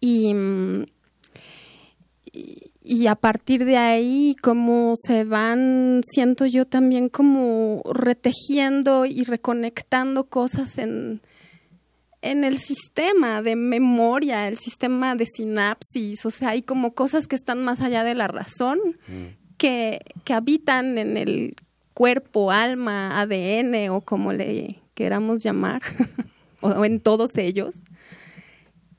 Y, 0.00 0.34
y, 2.82 3.06
a 3.06 3.14
partir 3.14 3.64
de 3.64 3.78
ahí, 3.78 4.36
como 4.42 4.94
se 4.96 5.24
van, 5.24 6.02
siento 6.06 6.44
yo 6.44 6.66
también 6.66 7.08
como 7.08 7.82
retejiendo 7.90 9.06
y 9.06 9.24
reconectando 9.24 10.24
cosas 10.24 10.76
en, 10.76 11.22
en 12.20 12.44
el 12.44 12.58
sistema 12.58 13.40
de 13.40 13.56
memoria, 13.56 14.46
el 14.46 14.58
sistema 14.58 15.14
de 15.14 15.24
sinapsis, 15.24 16.26
o 16.26 16.30
sea, 16.30 16.50
hay 16.50 16.60
como 16.60 16.92
cosas 16.92 17.26
que 17.26 17.36
están 17.36 17.64
más 17.64 17.80
allá 17.80 18.04
de 18.04 18.14
la 18.14 18.28
razón, 18.28 18.78
mm 19.08 19.43
que, 19.56 20.00
habitan 20.28 20.98
en 20.98 21.16
el 21.16 21.56
cuerpo, 21.92 22.50
alma, 22.50 23.20
ADN 23.20 23.90
o 23.90 24.00
como 24.00 24.32
le 24.32 24.80
queramos 24.94 25.42
llamar, 25.42 25.82
o 26.60 26.84
en 26.84 27.00
todos 27.00 27.36
ellos, 27.36 27.82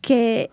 que 0.02 0.50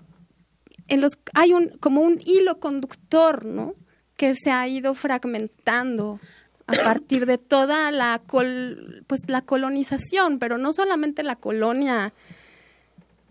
en 0.89 1.01
los, 1.01 1.13
hay 1.35 1.53
un, 1.53 1.69
como 1.81 2.03
un 2.03 2.21
hilo 2.25 2.59
conductor, 2.59 3.45
¿no? 3.45 3.75
Que 4.17 4.35
se 4.35 4.51
ha 4.51 4.67
ido 4.69 4.95
fragmentando 4.95 6.21
a 6.67 6.73
partir 6.85 7.27
de 7.27 7.39
toda 7.39 7.91
la, 7.91 8.23
pues, 8.27 9.21
la 9.27 9.43
colonización, 9.43 10.39
pero 10.39 10.59
no 10.59 10.73
solamente 10.73 11.23
la 11.23 11.37
colonia 11.37 12.13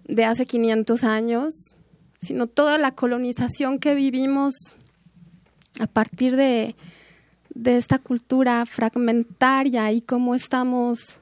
de 0.06 0.26
hace 0.26 0.46
500 0.46 1.04
años, 1.04 1.54
sino 2.22 2.48
toda 2.48 2.78
la 2.78 2.92
colonización 2.92 3.80
que 3.80 3.96
vivimos 3.96 4.54
a 5.80 5.88
partir 5.88 6.36
de, 6.36 6.76
esta 7.66 8.00
cultura 8.00 8.66
fragmentaria 8.66 9.92
y 9.92 10.02
cómo 10.02 10.36
estamos 10.36 11.20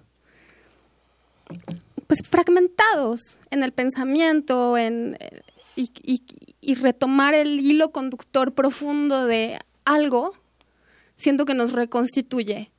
pues 2.08 2.20
fragmentados 2.24 3.40
en 3.50 3.64
el 3.64 3.72
pensamiento 3.72 4.78
en, 4.78 5.18
y, 5.76 6.76
retomar 6.76 7.34
el 7.34 7.60
hilo 7.60 7.92
conductor 7.92 8.54
profundo 8.54 9.26
de 9.26 9.60
algo, 9.86 10.34
siento 11.16 11.46
que 11.46 11.56
nos 11.56 11.72
reconstituye. 11.72 12.72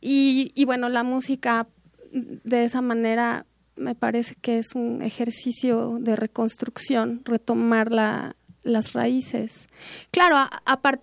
y, 0.00 0.52
y 0.54 0.64
bueno, 0.64 0.88
la 0.88 1.02
música 1.02 1.66
de 2.12 2.64
esa 2.64 2.80
manera 2.80 3.44
me 3.76 3.94
parece 3.94 4.34
que 4.36 4.58
es 4.58 4.74
un 4.74 5.02
ejercicio 5.02 5.98
de 6.00 6.16
reconstrucción, 6.16 7.20
retomar 7.24 7.92
la, 7.92 8.36
las 8.66 8.92
raíces. 8.92 9.66
Claro, 10.10 10.36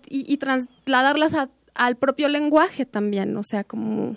y, 0.08 0.36
trasladarlas 0.36 1.32
al 1.74 1.96
propio 1.96 2.28
lenguaje 2.28 2.86
también, 2.86 3.36
o 3.36 3.42
sea, 3.42 3.64
como 3.64 4.16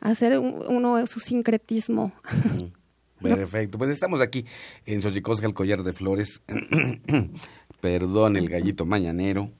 hacer 0.00 0.38
uno 0.38 1.06
su 1.06 1.20
sincretismo. 1.20 2.12
Perfecto, 3.20 3.78
pues 3.78 3.90
estamos 3.90 4.20
aquí 4.20 4.44
en 4.84 5.00
Xochicosca, 5.00 5.46
el 5.46 5.54
collar 5.54 5.82
de 5.82 5.92
flores, 5.92 6.42
perdón, 7.80 8.36
el 8.36 8.48
gallito 8.48 8.84
mañanero, 8.84 9.50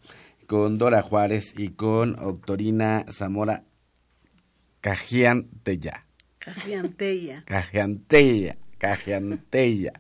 con 0.46 0.78
Dora 0.78 1.02
Juárez 1.02 1.54
y 1.56 1.70
con 1.70 2.14
Doctorina 2.16 3.06
Zamora 3.10 3.64
Cajiantella. 4.80 6.06
Cajiantella. 6.38 7.42
Cajiantella. 7.44 8.56
Cajiantella. 8.78 9.92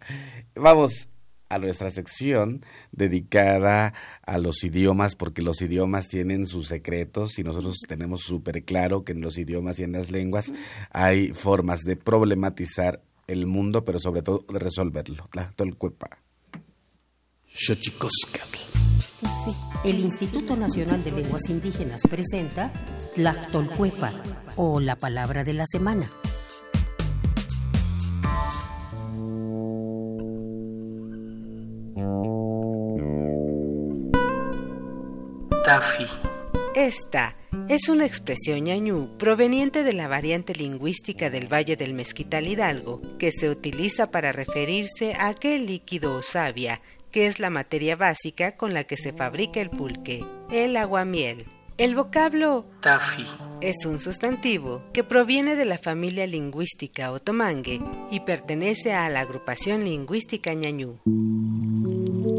Vamos 0.54 1.08
a 1.48 1.58
nuestra 1.58 1.90
sección 1.90 2.64
dedicada 2.92 3.94
a 4.22 4.38
los 4.38 4.64
idiomas, 4.64 5.14
porque 5.16 5.42
los 5.42 5.62
idiomas 5.62 6.08
tienen 6.08 6.46
sus 6.46 6.68
secretos 6.68 7.38
y 7.38 7.44
nosotros 7.44 7.78
tenemos 7.88 8.22
súper 8.22 8.64
claro 8.64 9.04
que 9.04 9.12
en 9.12 9.20
los 9.20 9.38
idiomas 9.38 9.78
y 9.78 9.84
en 9.84 9.92
las 9.92 10.10
lenguas 10.10 10.52
hay 10.90 11.32
formas 11.32 11.80
de 11.82 11.96
problematizar 11.96 13.02
el 13.26 13.46
mundo, 13.46 13.84
pero 13.84 13.98
sobre 13.98 14.22
todo 14.22 14.44
de 14.48 14.58
resolverlo. 14.58 15.24
Tlachtolcuepa. 15.30 16.18
El 19.84 20.00
Instituto 20.00 20.56
Nacional 20.56 21.02
de 21.04 21.12
Lenguas 21.12 21.48
Indígenas 21.48 22.02
presenta 22.08 22.72
Tlachtolcuepa 23.14 24.12
o 24.56 24.80
la 24.80 24.96
palabra 24.96 25.44
de 25.44 25.54
la 25.54 25.64
semana. 25.66 26.10
Esta 36.76 37.34
es 37.68 37.88
una 37.88 38.06
expresión 38.06 38.64
ñañú 38.64 39.16
proveniente 39.18 39.82
de 39.82 39.94
la 39.94 40.06
variante 40.06 40.54
lingüística 40.54 41.28
del 41.28 41.52
Valle 41.52 41.74
del 41.74 41.92
Mezquital 41.92 42.46
Hidalgo, 42.46 43.00
que 43.18 43.32
se 43.32 43.50
utiliza 43.50 44.12
para 44.12 44.30
referirse 44.30 45.14
a 45.14 45.26
aquel 45.26 45.66
líquido 45.66 46.14
o 46.14 46.22
savia, 46.22 46.80
que 47.10 47.26
es 47.26 47.40
la 47.40 47.50
materia 47.50 47.96
básica 47.96 48.56
con 48.56 48.74
la 48.74 48.84
que 48.84 48.96
se 48.96 49.12
fabrica 49.12 49.60
el 49.60 49.70
pulque, 49.70 50.24
el 50.52 50.76
aguamiel. 50.76 51.46
El 51.78 51.96
vocablo 51.96 52.64
tafi 52.80 53.26
es 53.60 53.84
un 53.86 53.98
sustantivo 53.98 54.84
que 54.92 55.02
proviene 55.02 55.56
de 55.56 55.64
la 55.64 55.78
familia 55.78 56.28
lingüística 56.28 57.10
otomangue 57.10 57.80
y 58.10 58.20
pertenece 58.20 58.94
a 58.94 59.08
la 59.08 59.20
agrupación 59.20 59.84
lingüística 59.84 60.54
ñañú. 60.54 61.00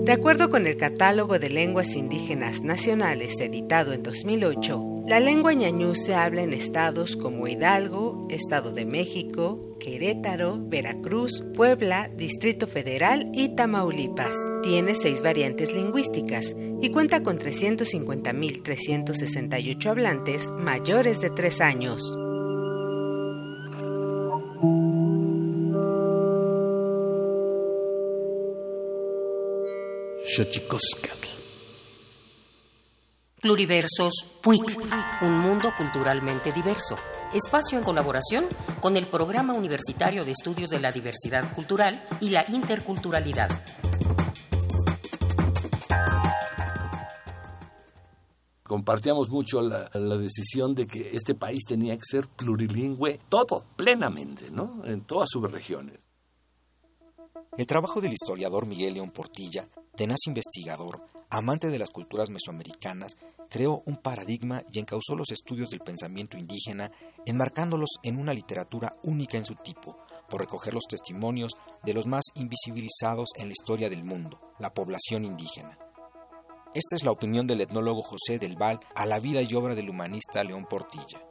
De 0.08 0.14
acuerdo 0.14 0.50
con 0.50 0.66
el 0.68 0.78
Catálogo 0.78 1.38
de 1.38 1.50
Lenguas 1.50 1.98
Indígenas 1.98 2.62
Nacionales 2.62 3.42
editado 3.42 3.92
en 3.92 4.04
2008, 4.04 5.04
la 5.06 5.20
lengua 5.20 5.54
ñañú 5.54 5.96
se 5.96 6.16
habla 6.16 6.44
en 6.44 6.54
estados 6.54 7.18
como 7.18 7.46
Hidalgo, 7.46 8.26
Estado 8.30 8.72
de 8.72 8.86
México, 8.86 9.76
Querétaro, 9.82 10.60
Veracruz, 10.62 11.44
Puebla, 11.54 12.10
Distrito 12.16 12.68
Federal 12.68 13.30
y 13.34 13.50
Tamaulipas. 13.50 14.34
Tiene 14.64 14.96
seis 14.96 15.22
variantes 15.22 15.74
lingüísticas 15.74 16.56
y 16.82 16.90
cuenta 16.90 17.22
con 17.22 17.38
350.368 17.38 19.86
hablantes 19.88 20.50
mayores 20.52 21.20
de 21.20 21.32
tres 21.32 21.60
años. 21.60 22.18
Pluriversos 33.42 34.14
PUIC, 34.44 34.78
un 35.22 35.40
mundo 35.40 35.72
culturalmente 35.76 36.52
diverso. 36.52 36.96
Espacio 37.34 37.80
en 37.80 37.84
colaboración 37.84 38.46
con 38.80 38.98
el 38.98 39.08
Programa 39.08 39.54
Universitario 39.54 40.26
de 40.26 40.32
Estudios 40.32 40.70
de 40.70 40.80
la 40.80 40.92
Diversidad 40.92 41.52
Cultural 41.56 42.04
y 42.22 42.30
la 42.30 42.46
Interculturalidad. 42.50 43.50
compartíamos 48.64 49.30
mucho 49.30 49.62
la, 49.62 49.90
la, 49.94 50.18
decisión 50.18 50.76
de 50.76 50.86
que 50.86 51.16
este 51.16 51.34
país 51.34 51.64
tenía 51.66 51.96
que 51.96 52.04
ser 52.04 52.28
plurilingüe, 52.28 53.18
todo, 53.30 53.64
plenamente, 53.78 54.52
¿no? 54.52 54.84
En 54.86 55.02
todas 55.02 55.30
sus 55.32 55.50
regiones. 55.50 55.98
El 57.58 57.68
trabajo 57.68 58.02
del 58.02 58.14
historiador 58.14 58.66
Miguel 58.66 58.94
León 58.94 59.12
Portilla 59.12 59.68
tenaz 59.98 60.20
investigador, 60.28 61.02
amante 61.30 61.70
de 61.70 61.80
las 61.80 61.90
culturas 61.90 62.30
mesoamericanas, 62.30 63.18
creó 63.50 63.82
un 63.86 63.98
paradigma 63.98 64.64
y 64.72 64.80
encauzó 64.80 65.16
los 65.16 65.32
estudios 65.32 65.70
del 65.70 65.80
pensamiento 65.80 66.38
indígena, 66.38 66.92
enmarcándolos 67.26 67.90
en 68.04 68.18
una 68.18 68.34
literatura 68.34 68.94
única 69.04 69.38
en 69.38 69.46
su 69.46 69.56
tipo, 69.56 69.98
por 70.30 70.42
recoger 70.42 70.74
los 70.74 70.86
testimonios 70.88 71.54
de 71.84 71.94
los 71.94 72.06
más 72.06 72.24
invisibilizados 72.36 73.30
en 73.38 73.48
la 73.48 73.54
historia 73.54 73.90
del 73.90 74.04
mundo, 74.04 74.40
la 74.60 74.74
población 74.74 75.26
indígena. 75.26 75.78
Esta 76.74 76.96
es 76.96 77.04
la 77.04 77.12
opinión 77.12 77.48
del 77.48 77.62
etnólogo 77.62 78.04
José 78.04 78.38
del 78.38 78.56
Val 78.56 78.80
a 78.94 79.06
la 79.06 79.20
vida 79.20 79.42
y 79.42 79.54
obra 79.56 79.74
del 79.74 79.90
humanista 79.90 80.44
León 80.44 80.68
Portilla. 80.70 81.27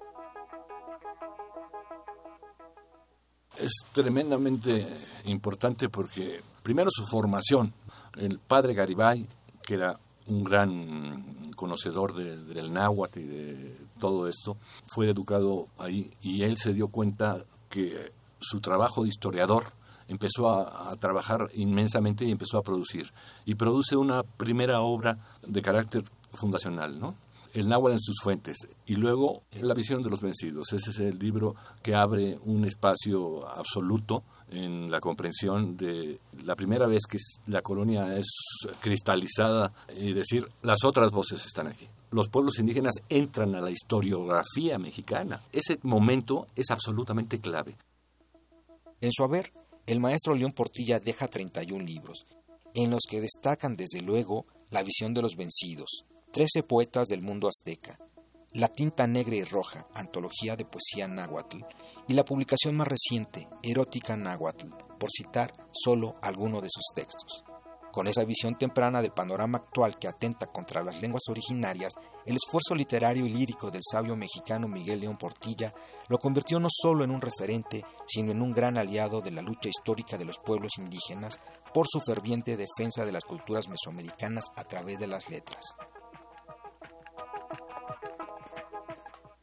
Es 3.59 3.73
tremendamente 3.93 4.87
importante 5.25 5.89
porque, 5.89 6.41
primero, 6.63 6.91
su 6.91 7.05
formación, 7.07 7.73
el 8.17 8.39
padre 8.39 8.75
Garibay, 8.75 9.27
que 9.63 9.75
era 9.75 9.99
un 10.27 10.45
gran 10.45 11.53
conocedor 11.57 12.15
del 12.15 12.73
náhuatl 12.73 13.21
y 13.21 13.25
de 13.25 13.77
todo 13.99 14.29
esto, 14.29 14.57
fue 14.89 15.09
educado 15.09 15.69
ahí 15.79 16.13
y 16.21 16.43
él 16.43 16.59
se 16.59 16.75
dio 16.75 16.89
cuenta 16.89 17.45
que 17.71 18.13
su 18.39 18.61
trabajo 18.61 19.03
de 19.03 19.09
historiador 19.09 19.65
empezó 20.09 20.51
a, 20.51 20.91
a, 20.91 20.97
trabajar 20.97 21.49
inmensamente 21.55 22.25
y 22.25 22.31
empezó 22.31 22.59
a 22.59 22.63
producir. 22.63 23.13
Y 23.45 23.55
produce 23.55 23.97
una 23.97 24.23
primera 24.23 24.81
obra 24.81 25.19
de 25.47 25.63
carácter 25.63 26.05
fundacional, 26.35 27.01
¿no? 27.01 27.15
El 27.57 27.71
náhuatl 27.71 27.95
en 27.95 28.03
sus 28.03 28.21
fuentes. 28.23 28.59
Y 28.85 28.97
luego 28.97 29.45
La 29.63 29.73
visión 29.73 30.03
de 30.03 30.11
los 30.11 30.21
vencidos. 30.21 30.75
Ese 30.75 30.91
es 30.91 30.99
el 30.99 31.19
libro 31.19 31.55
que 31.83 31.95
abre 31.95 32.39
un 32.45 32.67
espacio 32.67 33.49
absoluto 33.49 34.25
en 34.51 34.91
la 34.91 35.01
comprensión 35.01 35.75
de 35.75 36.21
la 36.45 36.55
primera 36.55 36.87
vez 36.87 37.07
que 37.09 37.17
la 37.47 37.63
colonia 37.63 38.15
es 38.15 38.27
cristalizada 38.81 39.73
y 39.97 40.13
decir 40.13 40.47
las 40.61 40.85
otras 40.85 41.13
voces 41.13 41.47
están 41.47 41.69
aquí. 41.69 41.89
Los 42.11 42.29
pueblos 42.29 42.59
indígenas 42.59 42.97
entran 43.09 43.55
a 43.55 43.63
la 43.63 43.71
historiografía 43.71 44.79
mexicana. 44.79 45.41
Ese 45.51 45.79
momento 45.83 46.49
es 46.57 46.71
absolutamente 46.71 47.41
clave. 47.41 47.75
En 49.01 49.13
su 49.13 49.25
haber, 49.25 49.55
el 49.87 49.99
maestro 49.99 50.35
León 50.35 50.53
Portilla 50.53 51.01
deja 51.01 51.27
31 51.27 51.83
libros, 51.83 52.27
en 52.75 52.91
los 52.91 53.05
que 53.09 53.23
destacan 53.23 53.77
desde 53.77 54.03
luego 54.03 54.45
La 54.71 54.83
visión 54.83 55.15
de 55.15 55.23
los 55.23 55.37
vencidos, 55.37 56.05
13 56.37 56.65
poetas 56.65 57.09
del 57.09 57.23
mundo 57.23 57.49
azteca, 57.49 57.99
La 58.53 58.69
tinta 58.69 59.07
negra 59.07 59.37
y 59.37 59.45
roja, 59.45 59.87
antología 59.95 60.55
de 60.55 60.67
poesía 60.67 61.09
náhuatl, 61.09 61.65
y 62.09 62.13
la 62.13 62.27
publicación 62.27 62.77
más 62.77 62.89
reciente, 62.89 63.49
Erótica 63.63 64.19
Náhuatl, 64.19 64.69
por 65.01 65.09
citar 65.11 65.51
solo 65.73 66.17
alguno 66.21 66.61
de 66.61 66.69
sus 66.69 66.85
textos. 66.95 67.43
Con 67.91 68.07
esa 68.07 68.27
visión 68.27 68.55
temprana 68.59 69.01
del 69.01 69.13
panorama 69.13 69.57
actual 69.57 69.99
que 69.99 70.09
atenta 70.09 70.45
contra 70.45 70.85
las 70.85 71.01
lenguas 71.01 71.23
originarias, 71.31 71.95
el 72.27 72.37
esfuerzo 72.37 72.75
literario 72.75 73.25
y 73.25 73.31
lírico 73.31 73.71
del 73.71 73.81
sabio 73.91 74.15
mexicano 74.15 74.69
Miguel 74.69 75.01
León 75.01 75.17
Portilla 75.17 75.73
lo 76.09 76.19
convirtió 76.19 76.61
no 76.61 76.69
solo 76.71 77.03
en 77.03 77.13
un 77.13 77.23
referente, 77.23 77.83
sino 78.07 78.33
en 78.33 78.43
un 78.43 78.53
gran 78.53 78.77
aliado 78.77 79.23
de 79.23 79.31
la 79.31 79.41
lucha 79.41 79.71
histórica 79.71 80.19
de 80.19 80.27
los 80.27 80.37
pueblos 80.37 80.73
indígenas 80.77 81.41
por 81.73 81.87
su 81.89 81.99
ferviente 82.03 82.59
defensa 82.59 83.07
de 83.07 83.13
las 83.13 83.25
culturas 83.25 83.69
mesoamericanas 83.69 84.45
a 84.55 84.65
través 84.65 84.99
de 84.99 85.07
las 85.07 85.31
letras. 85.31 85.75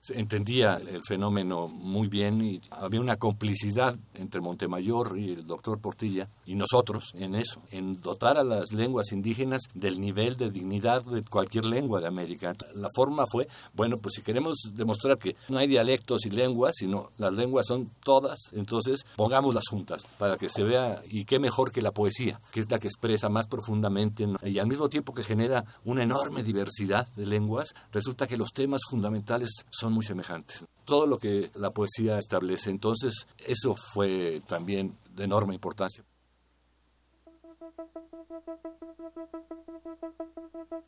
Entendía 0.10 0.76
el 0.76 1.02
fenómeno 1.08 1.68
muy 1.68 2.08
bien 2.08 2.42
y 2.42 2.62
había 2.72 3.00
una 3.00 3.18
complicidad 3.18 3.98
entre 4.16 4.42
Montemayor 4.42 5.18
y 5.18 5.32
el 5.32 5.48
doctor 5.48 5.80
Portilla 5.80 6.30
y 6.46 6.56
nosotros 6.56 7.12
en 7.16 7.36
eso, 7.36 7.62
en 7.72 8.02
dotar 8.02 8.38
a 8.38 8.44
las 8.44 8.74
lenguas 8.74 9.12
indígenas 9.12 9.62
del 9.74 10.02
nivel 10.02 10.36
de 10.36 10.52
dignidad 10.52 11.04
de 11.04 11.24
cualquier 11.24 11.66
lengua 11.66 12.02
de 12.02 12.08
América. 12.08 12.54
La 12.76 12.90
forma 12.94 13.26
fue, 13.32 13.48
bueno, 13.74 13.98
pues 13.98 14.16
si 14.16 14.22
queremos 14.22 14.58
demostrar 14.74 15.18
que 15.18 15.36
no 15.50 15.58
hay 15.58 15.68
dialectos 15.68 16.26
y 16.26 16.30
lenguas, 16.30 16.74
sino 16.76 17.12
las 17.18 17.34
lenguas 17.34 17.68
son 17.68 17.92
todas, 18.04 18.40
entonces 18.54 19.04
pongámoslas 19.16 19.66
juntas 19.70 20.04
para 20.18 20.38
que 20.38 20.50
se 20.50 20.64
vea 20.64 21.02
y 21.10 21.26
qué 21.26 21.40
mejor 21.40 21.72
que 21.72 21.82
la 21.82 21.92
poesía, 21.92 22.42
que 22.52 22.60
es 22.60 22.70
la 22.70 22.80
que 22.80 22.88
expresa 22.88 23.30
más 23.30 23.48
profundamente 23.48 24.28
y 24.44 24.60
al 24.60 24.68
mismo 24.68 24.90
tiempo 24.90 25.14
que 25.14 25.24
genera 25.24 25.66
una 25.86 26.04
enorme 26.04 26.44
diversidad 26.44 27.08
de 27.16 27.26
lenguas, 27.26 27.74
resulta 27.92 28.28
que 28.28 28.38
los 28.38 28.52
temas 28.52 28.82
fundamentales 28.90 29.50
son 29.70 29.93
muy 29.94 30.04
semejantes. 30.04 30.66
Todo 30.86 31.08
lo 31.08 31.18
que 31.18 31.52
la 31.56 31.72
poesía 31.72 32.18
establece, 32.18 32.70
entonces 32.70 33.28
eso 33.48 33.76
fue 33.76 34.42
también 34.48 34.98
de 35.16 35.24
enorme 35.24 35.54
importancia. 35.54 36.04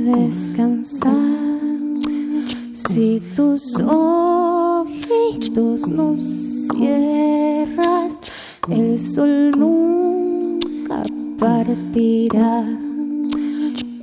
descansar. 0.06 1.12
Si 2.74 3.20
tus 3.34 3.74
ojitos 3.80 5.88
no 5.88 6.16
cierras, 6.16 8.20
el 8.70 8.98
sol 8.98 9.50
nunca 9.56 11.02
partirá 11.38 12.64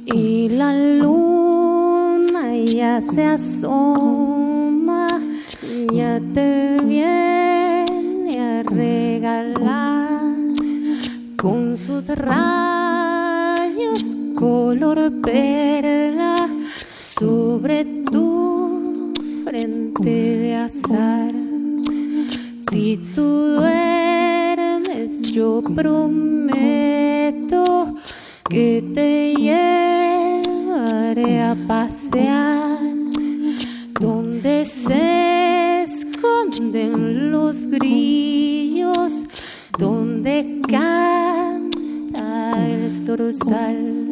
y 0.05 0.49
la 0.49 0.73
luna 0.97 2.57
ya 2.57 3.01
se 3.01 3.23
asoma, 3.23 5.07
ya 5.93 6.19
te 6.33 6.77
viene 6.83 8.39
a 8.39 8.63
regalar 8.63 10.35
con 11.37 11.77
sus 11.77 12.07
rayos 12.09 12.72
color 14.43 14.99
perla 15.21 16.35
sobre 17.15 17.85
tu 18.11 19.13
frente 19.45 20.03
de 20.03 20.55
azar. 20.55 21.31
Si 22.69 22.97
tú 23.15 23.27
duermes, 23.55 25.31
yo 25.31 25.63
prometo 25.73 27.63
que 28.49 28.83
te 28.93 29.33
llevaré 29.45 31.31
a 31.41 31.55
pasear 31.65 32.79
donde 34.01 34.65
se 34.65 35.83
esconden 35.83 37.31
los 37.31 37.65
grillos, 37.67 39.25
donde 39.79 40.59
canta 40.67 42.51
el 42.67 42.91
zorzal. 42.91 44.02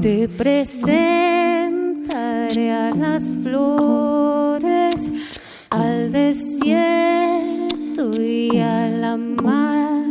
Te 0.00 0.26
presentaré 0.26 2.72
a 2.72 2.92
las 2.92 3.30
flores, 3.42 5.12
al 5.70 6.10
desierto 6.10 8.10
y 8.20 8.58
a 8.58 8.88
la 8.88 9.18
mar, 9.18 10.06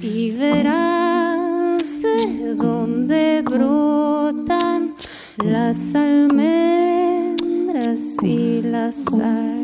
y 0.00 0.30
verás 0.30 1.82
de 2.00 2.54
dónde 2.54 3.42
brotan 3.42 4.94
las 5.44 5.94
almendras 5.94 7.36
y 8.22 8.62
la 8.62 8.90
sal. 8.92 9.61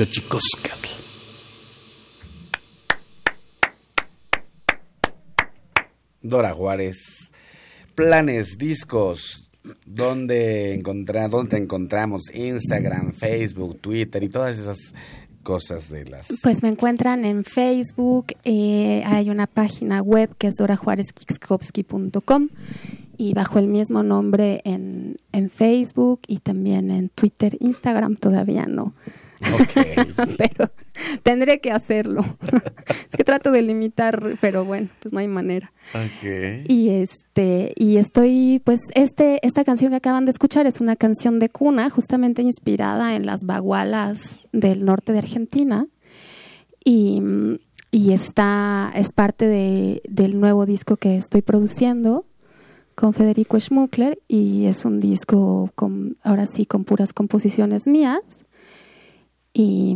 Xochicoscatl. 0.00 0.88
Dora 6.22 6.54
Juárez, 6.54 7.30
planes, 7.94 8.56
discos, 8.56 9.50
¿dónde, 9.84 10.80
¿dónde 10.82 11.50
te 11.50 11.56
encontramos? 11.58 12.34
Instagram, 12.34 13.12
Facebook, 13.12 13.78
Twitter 13.82 14.22
y 14.22 14.30
todas 14.30 14.58
esas 14.58 14.94
cosas 15.42 15.90
de 15.90 16.06
las... 16.06 16.28
Pues 16.42 16.62
me 16.62 16.70
encuentran 16.70 17.26
en 17.26 17.44
Facebook, 17.44 18.28
eh, 18.44 19.02
hay 19.04 19.28
una 19.28 19.46
página 19.46 20.00
web 20.00 20.34
que 20.38 20.46
es 20.46 20.54
dorajuarezkikskowski.com 20.56 22.48
y 23.18 23.34
bajo 23.34 23.58
el 23.58 23.66
mismo 23.66 24.02
nombre 24.02 24.62
en 24.64 25.50
Facebook 25.50 26.22
y 26.26 26.38
también 26.38 26.90
en 26.90 27.10
Twitter, 27.10 27.58
Instagram 27.60 28.16
todavía 28.16 28.64
no. 28.64 28.94
pero 30.38 30.70
tendré 31.22 31.60
que 31.60 31.70
hacerlo. 31.70 32.24
es 32.88 33.16
que 33.16 33.24
trato 33.24 33.50
de 33.50 33.62
limitar, 33.62 34.36
pero 34.40 34.64
bueno, 34.64 34.88
pues 35.00 35.12
no 35.12 35.20
hay 35.20 35.28
manera. 35.28 35.72
Y 36.68 36.90
este 36.90 37.72
y 37.76 37.96
estoy 37.96 38.60
pues 38.64 38.80
este 38.94 39.44
esta 39.46 39.64
canción 39.64 39.90
que 39.90 39.96
acaban 39.96 40.24
de 40.24 40.32
escuchar 40.32 40.66
es 40.66 40.80
una 40.80 40.96
canción 40.96 41.38
de 41.38 41.48
cuna 41.48 41.90
justamente 41.90 42.42
inspirada 42.42 43.16
en 43.16 43.26
las 43.26 43.44
bagualas 43.44 44.38
del 44.52 44.84
norte 44.84 45.12
de 45.12 45.18
Argentina 45.18 45.86
y, 46.84 47.22
y 47.90 48.12
está 48.12 48.92
es 48.94 49.12
parte 49.12 49.46
de, 49.46 50.02
del 50.08 50.40
nuevo 50.40 50.66
disco 50.66 50.96
que 50.96 51.16
estoy 51.16 51.42
produciendo 51.42 52.26
con 52.94 53.14
Federico 53.14 53.58
Schmuckler 53.58 54.18
y 54.28 54.66
es 54.66 54.84
un 54.84 55.00
disco 55.00 55.70
con 55.74 56.16
ahora 56.22 56.46
sí 56.46 56.66
con 56.66 56.84
puras 56.84 57.12
composiciones 57.12 57.86
mías 57.86 58.20
y 59.62 59.94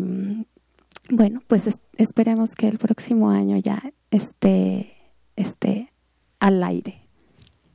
bueno, 1.08 1.42
pues 1.46 1.80
esperemos 1.96 2.54
que 2.54 2.68
el 2.68 2.76
próximo 2.76 3.30
año 3.30 3.56
ya 3.56 3.82
esté, 4.10 4.92
esté 5.36 5.90
al 6.38 6.62
aire. 6.62 7.00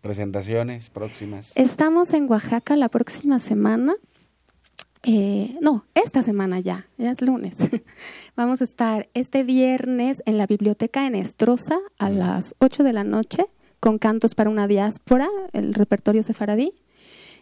¿Presentaciones 0.01 0.91
próximas? 0.91 1.51
Estamos 1.55 2.13
en 2.13 2.29
Oaxaca 2.29 2.75
la 2.75 2.89
próxima 2.89 3.39
semana. 3.39 3.95
Eh, 5.01 5.57
no, 5.61 5.85
esta 5.95 6.21
semana 6.21 6.59
ya, 6.59 6.85
ya 6.99 7.09
es 7.09 7.23
lunes. 7.23 7.55
Vamos 8.35 8.61
a 8.61 8.65
estar 8.65 9.09
este 9.15 9.43
viernes 9.43 10.21
en 10.27 10.37
la 10.37 10.45
biblioteca 10.45 11.07
en 11.07 11.15
Estroza 11.15 11.79
a 11.97 12.11
las 12.11 12.53
8 12.59 12.83
de 12.83 12.93
la 12.93 13.03
noche 13.03 13.47
con 13.79 13.97
cantos 13.97 14.35
para 14.35 14.51
una 14.51 14.67
diáspora, 14.67 15.27
el 15.53 15.73
repertorio 15.73 16.21
sefaradí. 16.21 16.75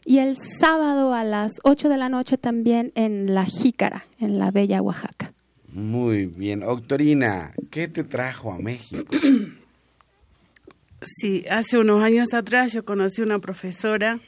Y 0.05 0.19
el 0.19 0.37
sábado 0.59 1.13
a 1.13 1.23
las 1.23 1.53
8 1.63 1.89
de 1.89 1.97
la 1.97 2.09
noche 2.09 2.37
también 2.37 2.91
en 2.95 3.33
La 3.33 3.45
Jícara, 3.45 4.05
en 4.19 4.39
la 4.39 4.51
Bella 4.51 4.81
Oaxaca. 4.81 5.33
Muy 5.73 6.25
bien. 6.25 6.63
Octorina, 6.63 7.53
¿qué 7.69 7.87
te 7.87 8.03
trajo 8.03 8.51
a 8.51 8.57
México? 8.57 9.03
Sí, 11.03 11.45
hace 11.49 11.77
unos 11.77 12.01
años 12.01 12.33
atrás 12.33 12.73
yo 12.73 12.83
conocí 12.83 13.21
una 13.21 13.37
profesora 13.37 14.19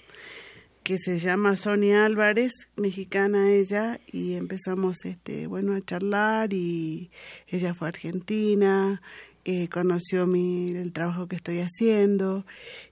que 0.84 0.98
se 0.98 1.20
llama 1.20 1.56
Sonia 1.56 2.06
Álvarez, 2.06 2.52
mexicana 2.76 3.52
ella, 3.52 4.00
y 4.12 4.36
empezamos 4.36 5.06
este, 5.06 5.48
bueno, 5.48 5.74
a 5.74 5.82
charlar 5.82 6.54
y 6.54 7.10
ella 7.48 7.74
fue 7.74 7.88
a 7.88 7.90
Argentina, 7.90 9.02
eh, 9.46 9.68
conoció 9.68 10.28
mi, 10.28 10.72
el 10.76 10.92
trabajo 10.92 11.28
que 11.28 11.36
estoy 11.36 11.60
haciendo 11.60 12.46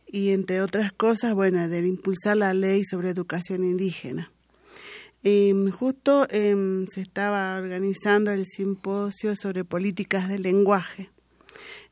y 0.08 0.30
entre 0.30 0.62
otras 0.62 0.91
cosas, 0.93 1.34
bueno, 1.34 1.68
de 1.68 1.86
impulsar 1.86 2.38
la 2.38 2.53
ley 2.53 2.84
sobre 2.84 3.10
educación 3.10 3.64
indígena. 3.64 4.32
Em, 5.24 5.70
justo 5.72 6.28
em, 6.30 6.86
se 6.88 7.01
estaba 7.01 7.58
organizando 7.58 8.32
el 8.32 8.45
simposio 8.45 9.36
sobre 9.36 9.66
políticas 9.66 10.30
de 10.30 10.39
lenguaje. 10.39 11.10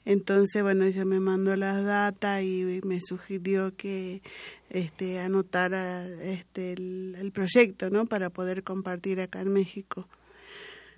Entonces, 0.06 0.62
bueno, 0.62 0.86
ella 0.86 1.04
me 1.04 1.20
mandó 1.20 1.56
las 1.58 1.84
datas 1.84 2.44
y 2.44 2.80
me 2.84 3.00
sugirió 3.02 3.76
que 3.76 4.22
este, 4.70 5.20
anotara 5.20 6.08
este, 6.22 6.74
el, 6.74 7.18
el 7.20 7.32
proyecto, 7.32 7.90
¿no? 7.90 8.06
Para 8.06 8.30
poder 8.30 8.64
compartir 8.64 9.20
acá 9.20 9.42
en 9.42 9.52
México 9.52 10.08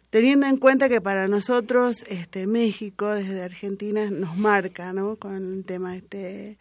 teniendo 0.09 0.45
en 0.45 0.57
cuenta 0.57 0.87
que 0.89 1.01
para 1.01 1.27
nosotros 1.27 2.03
este 2.07 2.47
México 2.47 3.13
desde 3.13 3.43
Argentina 3.43 4.09
nos 4.09 4.37
marca 4.37 4.93
no 4.93 5.17
con 5.17 5.35
el 5.35 5.65
tema 5.65 5.95
este 5.95 6.57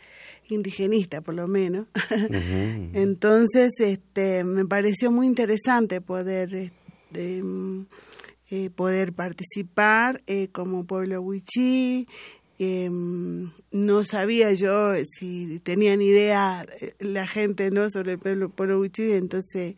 indigenista 0.49 1.21
por 1.21 1.35
lo 1.35 1.47
menos. 1.47 1.87
Entonces, 2.95 3.73
este, 3.81 4.45
me 4.45 4.65
pareció 4.67 5.11
muy 5.11 5.27
interesante 5.27 6.01
poder, 6.01 6.55
este, 6.55 7.43
eh, 8.51 8.71
poder 8.71 9.13
participar 9.13 10.23
eh, 10.27 10.49
como 10.53 10.87
pueblo 10.87 11.21
wichí. 11.21 12.07
Em, 12.59 13.51
no 13.71 14.03
sabía 14.03 14.51
yo 14.55 14.95
si 15.05 15.61
tenían 15.61 16.01
idea 16.01 16.65
eh, 16.81 16.95
la 17.01 17.27
gente 17.27 17.71
no 17.71 17.91
sobre 17.91 18.13
el 18.13 18.19
pueblo, 18.19 18.49
pueblo 18.49 18.81
wichí, 18.81 19.13
entonces 19.13 19.75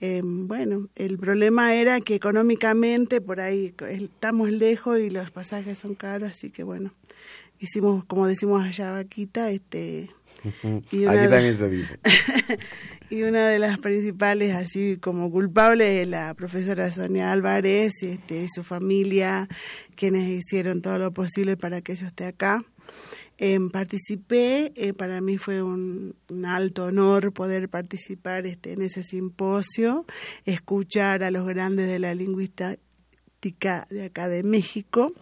em, 0.00 0.48
bueno, 0.48 0.88
el 0.96 1.16
problema 1.16 1.76
era 1.76 2.00
que 2.00 2.16
económicamente 2.16 3.20
por 3.20 3.38
ahí 3.38 3.72
estamos 3.88 4.50
lejos 4.50 4.98
y 4.98 5.10
los 5.10 5.30
pasajes 5.30 5.78
son 5.78 5.94
caros, 5.94 6.30
así 6.30 6.50
que 6.50 6.64
bueno, 6.64 6.92
hicimos, 7.58 8.04
como 8.04 8.26
decimos 8.26 8.62
allá, 8.62 8.92
vaquita, 8.92 9.50
este... 9.50 10.10
Y 10.90 11.04
Aquí 11.06 11.28
también 11.28 11.54
se 11.54 11.68
dice. 11.68 11.98
y 13.10 13.22
una 13.22 13.48
de 13.48 13.58
las 13.58 13.78
principales, 13.78 14.54
así 14.54 14.96
como 14.96 15.30
culpables, 15.30 16.02
es 16.02 16.08
la 16.08 16.34
profesora 16.34 16.90
Sonia 16.90 17.30
Álvarez, 17.30 17.92
este, 18.02 18.48
su 18.52 18.64
familia, 18.64 19.48
quienes 19.94 20.28
hicieron 20.28 20.82
todo 20.82 20.98
lo 20.98 21.12
posible 21.12 21.56
para 21.56 21.80
que 21.80 21.94
yo 21.94 22.06
esté 22.06 22.26
acá. 22.26 22.64
Em, 23.38 23.70
participé, 23.70 24.72
eh, 24.76 24.92
para 24.92 25.20
mí 25.20 25.38
fue 25.38 25.62
un, 25.62 26.14
un, 26.28 26.44
alto 26.44 26.84
honor 26.84 27.32
poder 27.32 27.68
participar 27.68 28.46
este, 28.46 28.72
en 28.72 28.82
ese 28.82 29.02
simposio, 29.02 30.06
escuchar 30.44 31.24
a 31.24 31.30
los 31.30 31.46
grandes 31.46 31.88
de 31.88 31.98
la 31.98 32.14
lingüista, 32.14 32.76
de 33.90 34.04
acá 34.04 34.28
de 34.28 34.44
México 34.44 35.12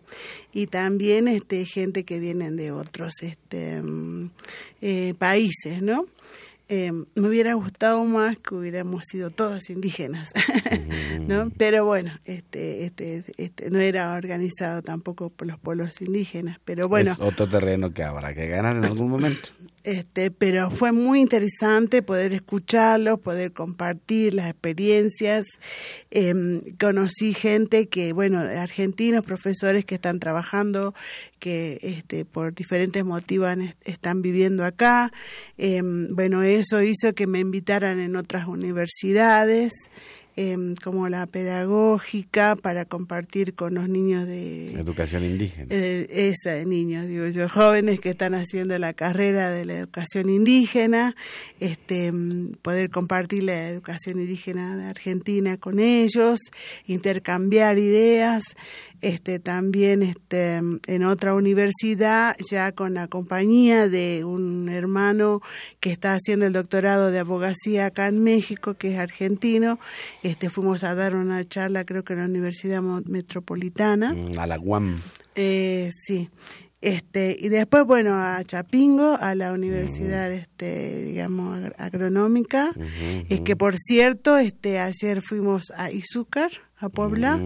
y 0.53 0.67
también 0.67 1.27
este 1.27 1.65
gente 1.65 2.05
que 2.05 2.21
vienen 2.21 2.57
de 2.57 2.71
otros 2.71 3.15
este 3.23 3.81
mm, 3.81 4.31
eh, 4.83 5.15
países 5.19 5.81
no 5.81 6.05
eh, 6.73 6.93
me 6.93 7.29
hubiera 7.29 7.55
gustado 7.55 8.05
más 8.05 8.39
que 8.39 8.55
hubiéramos 8.55 9.03
sido 9.05 9.31
todos 9.31 9.71
indígenas, 9.71 10.31
¿no? 11.27 11.51
Pero 11.57 11.85
bueno, 11.85 12.13
este, 12.25 12.85
este, 12.85 13.25
este, 13.39 13.71
no 13.71 13.81
era 13.81 14.15
organizado 14.15 14.81
tampoco 14.81 15.31
por 15.31 15.49
los 15.49 15.59
pueblos 15.59 16.01
indígenas, 16.01 16.61
pero 16.65 16.89
bueno. 16.89 17.11
Es 17.11 17.19
otro 17.19 17.49
terreno 17.49 17.91
que 17.91 18.05
habrá 18.05 18.35
que 18.35 18.47
ganar 18.47 18.77
en 18.77 18.85
algún 18.85 19.11
momento. 19.11 19.49
Este, 19.83 20.31
pero 20.31 20.71
fue 20.71 20.93
muy 20.93 21.21
interesante 21.21 22.03
poder 22.03 22.35
escucharlos, 22.35 23.19
poder 23.19 23.53
compartir 23.53 24.35
las 24.35 24.51
experiencias. 24.51 25.47
Eh, 26.11 26.35
conocí 26.79 27.33
gente 27.33 27.89
que, 27.89 28.13
bueno, 28.13 28.41
argentinos, 28.41 29.25
profesores 29.25 29.87
que 29.87 29.95
están 29.95 30.21
trabajando, 30.21 30.95
que 31.39 31.79
este, 31.83 32.27
por 32.27 32.55
diferentes 32.55 33.05
motivos 33.05 33.57
están 33.85 34.21
viviendo 34.21 34.65
acá. 34.65 35.13
Eh, 35.57 35.81
bueno, 35.83 36.43
eso 36.43 36.83
hizo 36.83 37.15
que 37.15 37.27
me 37.27 37.39
invitaran 37.39 38.01
en 38.01 38.17
otras 38.17 38.47
universidades. 38.49 39.73
Em, 40.43 40.75
como 40.75 41.07
la 41.11 41.27
pedagógica 41.27 42.55
para 42.57 42.87
compartir 42.87 43.55
con 43.55 43.75
los 43.75 43.91
niños 43.91 44.27
de 44.27 44.73
educación 44.73 45.23
indígena. 45.23 45.67
Eh, 45.69 46.07
esa 46.09 46.53
de 46.53 46.65
niños, 46.65 47.07
digo 47.09 47.27
yo, 47.29 47.47
jóvenes 47.47 48.01
que 48.01 48.09
están 48.09 48.33
haciendo 48.33 48.79
la 48.79 48.95
carrera 48.95 49.51
de 49.51 49.67
la 49.67 49.75
educación 49.75 50.31
indígena, 50.31 51.15
este, 51.59 52.07
em, 52.07 52.53
poder 52.63 52.89
compartir 52.89 53.43
la 53.43 53.69
educación 53.69 54.19
indígena 54.19 54.79
de 54.79 54.87
Argentina 54.87 55.59
con 55.59 55.79
ellos, 55.79 56.39
intercambiar 56.87 57.77
ideas, 57.77 58.43
este, 59.01 59.39
también 59.39 60.03
este, 60.03 60.57
en 60.57 61.05
otra 61.05 61.35
universidad, 61.35 62.37
ya 62.51 62.73
con 62.73 62.95
la 62.95 63.09
compañía 63.09 63.89
de 63.89 64.25
un 64.25 64.69
hermano 64.69 65.41
que 65.81 65.91
está 65.91 66.15
haciendo 66.15 66.47
el 66.47 66.53
doctorado 66.53 67.11
de 67.11 67.19
abogacía 67.19 67.87
acá 67.87 68.09
en 68.09 68.23
México, 68.23 68.75
que 68.75 68.93
es 68.93 68.99
argentino. 68.99 69.79
Este, 70.23 70.51
fuimos 70.51 70.85
a 70.85 70.95
dar 70.95 71.15
una 71.15 71.47
charla, 71.47 71.85
creo 71.85 72.05
que 72.05 72.13
en 72.13 72.21
la 72.21 72.25
Universidad 72.27 72.83
Metropolitana. 72.83 74.13
Mm, 74.15 74.39
a 74.39 74.47
la 74.47 74.59
UAM. 74.59 75.01
Eh, 75.35 75.91
sí. 75.93 76.29
Este, 76.81 77.37
y 77.39 77.51
después, 77.51 77.85
bueno, 77.85 78.15
a 78.15 78.43
Chapingo, 78.43 79.19
a 79.21 79.35
la 79.35 79.53
universidad, 79.53 80.33
este, 80.33 81.05
digamos, 81.05 81.59
agronómica, 81.77 82.73
es 83.29 83.41
que 83.41 83.55
por 83.55 83.77
cierto, 83.77 84.39
este, 84.39 84.79
ayer 84.79 85.21
fuimos 85.21 85.73
a 85.77 85.91
Izúcar, 85.91 86.51
a 86.79 86.89
Puebla, 86.89 87.39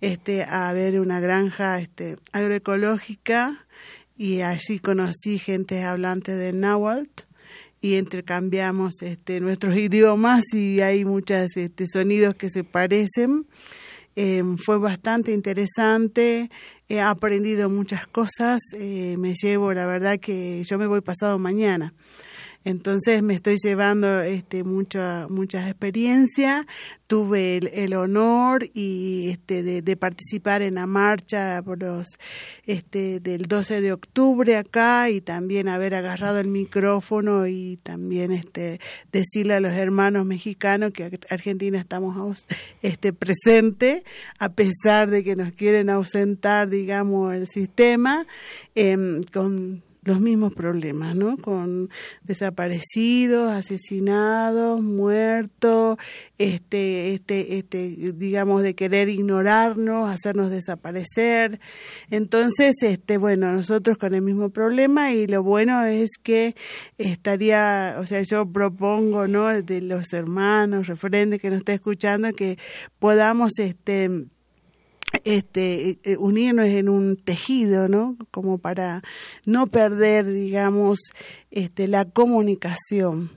este, 0.00 0.44
a 0.44 0.72
ver 0.72 1.00
una 1.00 1.18
granja, 1.18 1.80
este, 1.80 2.18
agroecológica, 2.30 3.66
y 4.16 4.42
allí 4.42 4.78
conocí 4.78 5.40
gente 5.40 5.82
hablante 5.82 6.36
de 6.36 6.52
náhuatl, 6.52 7.24
y 7.80 7.96
intercambiamos 7.96 9.02
este, 9.02 9.40
nuestros 9.40 9.76
idiomas 9.76 10.44
y 10.54 10.80
hay 10.82 11.04
muchos 11.04 11.56
este, 11.56 11.88
sonidos 11.88 12.34
que 12.34 12.48
se 12.48 12.62
parecen. 12.62 13.46
Fue 14.56 14.78
bastante 14.78 15.30
interesante, 15.30 16.50
he 16.88 17.00
aprendido 17.00 17.68
muchas 17.68 18.06
cosas, 18.06 18.60
me 18.72 19.34
llevo, 19.34 19.72
la 19.74 19.86
verdad 19.86 20.18
que 20.18 20.64
yo 20.64 20.78
me 20.78 20.86
voy 20.86 21.00
pasado 21.00 21.38
mañana. 21.38 21.92
Entonces 22.68 23.22
me 23.22 23.32
estoy 23.32 23.56
llevando 23.56 24.20
este, 24.20 24.62
mucha, 24.62 25.26
muchas 25.30 25.70
experiencias. 25.70 26.66
Tuve 27.06 27.56
el, 27.56 27.94
honor 27.94 28.68
y 28.74 29.30
este, 29.30 29.62
de, 29.62 29.96
participar 29.96 30.60
en 30.60 30.74
la 30.74 30.86
marcha 30.86 31.62
por 31.64 31.80
los, 31.80 32.06
este, 32.66 33.20
del 33.20 33.46
12 33.46 33.80
de 33.80 33.94
octubre 33.94 34.54
acá 34.56 35.08
y 35.08 35.22
también 35.22 35.68
haber 35.68 35.94
agarrado 35.94 36.40
el 36.40 36.48
micrófono 36.48 37.46
y 37.46 37.78
también 37.82 38.32
este, 38.32 38.80
decirle 39.12 39.54
a 39.54 39.60
los 39.60 39.72
hermanos 39.72 40.26
mexicanos 40.26 40.92
que 40.92 41.18
Argentina 41.30 41.78
estamos 41.78 42.46
este, 42.82 43.14
presente 43.14 44.04
a 44.38 44.50
pesar 44.50 45.08
de 45.08 45.24
que 45.24 45.36
nos 45.36 45.52
quieren 45.52 45.88
ausentar, 45.88 46.68
digamos, 46.68 47.34
el 47.34 47.46
sistema, 47.46 48.26
eh, 48.74 49.22
con 49.32 49.87
los 50.02 50.20
mismos 50.20 50.54
problemas, 50.54 51.16
¿no? 51.16 51.36
Con 51.36 51.90
desaparecidos, 52.22 53.52
asesinados, 53.52 54.80
muertos, 54.82 55.98
este, 56.38 57.14
este, 57.14 57.58
este, 57.58 58.12
digamos, 58.14 58.62
de 58.62 58.74
querer 58.74 59.08
ignorarnos, 59.08 60.08
hacernos 60.08 60.50
desaparecer. 60.50 61.60
Entonces, 62.10 62.76
este, 62.82 63.18
bueno, 63.18 63.52
nosotros 63.52 63.98
con 63.98 64.14
el 64.14 64.22
mismo 64.22 64.50
problema 64.50 65.12
y 65.12 65.26
lo 65.26 65.42
bueno 65.42 65.84
es 65.84 66.10
que 66.22 66.54
estaría, 66.96 67.96
o 67.98 68.06
sea, 68.06 68.22
yo 68.22 68.50
propongo, 68.50 69.26
¿no? 69.28 69.62
De 69.62 69.80
los 69.80 70.12
hermanos, 70.12 70.86
referentes 70.86 71.40
que 71.40 71.50
nos 71.50 71.58
está 71.58 71.74
escuchando, 71.74 72.32
que 72.32 72.58
podamos, 72.98 73.58
este, 73.58 74.28
este, 75.24 75.98
eh, 76.02 76.16
unirnos 76.18 76.66
en 76.66 76.88
un 76.88 77.16
tejido, 77.16 77.88
¿no? 77.88 78.16
Como 78.30 78.58
para 78.58 79.02
no 79.46 79.66
perder, 79.66 80.26
digamos, 80.26 80.98
este, 81.50 81.88
la 81.88 82.04
comunicación. 82.04 83.30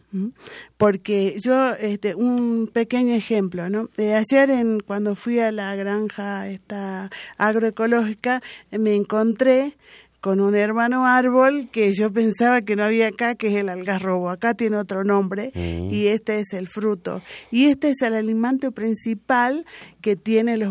Porque 0.78 1.38
yo, 1.42 1.74
este, 1.76 2.16
un 2.16 2.70
pequeño 2.72 3.14
ejemplo, 3.14 3.70
¿no? 3.70 3.90
De 3.96 4.16
ayer, 4.16 4.50
en, 4.52 4.80
cuando 4.80 5.16
fui 5.16 5.40
a 5.40 5.52
la 5.52 5.76
granja 5.76 6.50
esta 6.50 7.10
agroecológica, 7.38 8.42
me 8.72 8.96
encontré 8.96 9.78
con 10.22 10.40
un 10.40 10.56
hermano 10.56 11.08
árbol 11.08 11.68
que 11.72 11.94
yo 11.94 12.14
pensaba 12.14 12.62
que 12.62 12.76
no 12.76 12.84
había 12.84 13.08
acá, 13.08 13.34
que 13.34 13.48
es 13.48 13.56
el 13.56 13.70
algarrobo. 13.70 14.30
Acá 14.30 14.54
tiene 14.54 14.78
otro 14.78 15.04
nombre 15.04 15.52
mm. 15.56 15.90
y 15.92 16.08
este 16.08 16.40
es 16.40 16.54
el 16.54 16.68
fruto. 16.68 17.24
Y 17.50 17.66
este 17.66 17.90
es 17.90 18.02
el 18.04 18.14
alimento 18.14 18.72
principal 18.72 19.66
que 20.00 20.16
tiene 20.16 20.58
los 20.58 20.70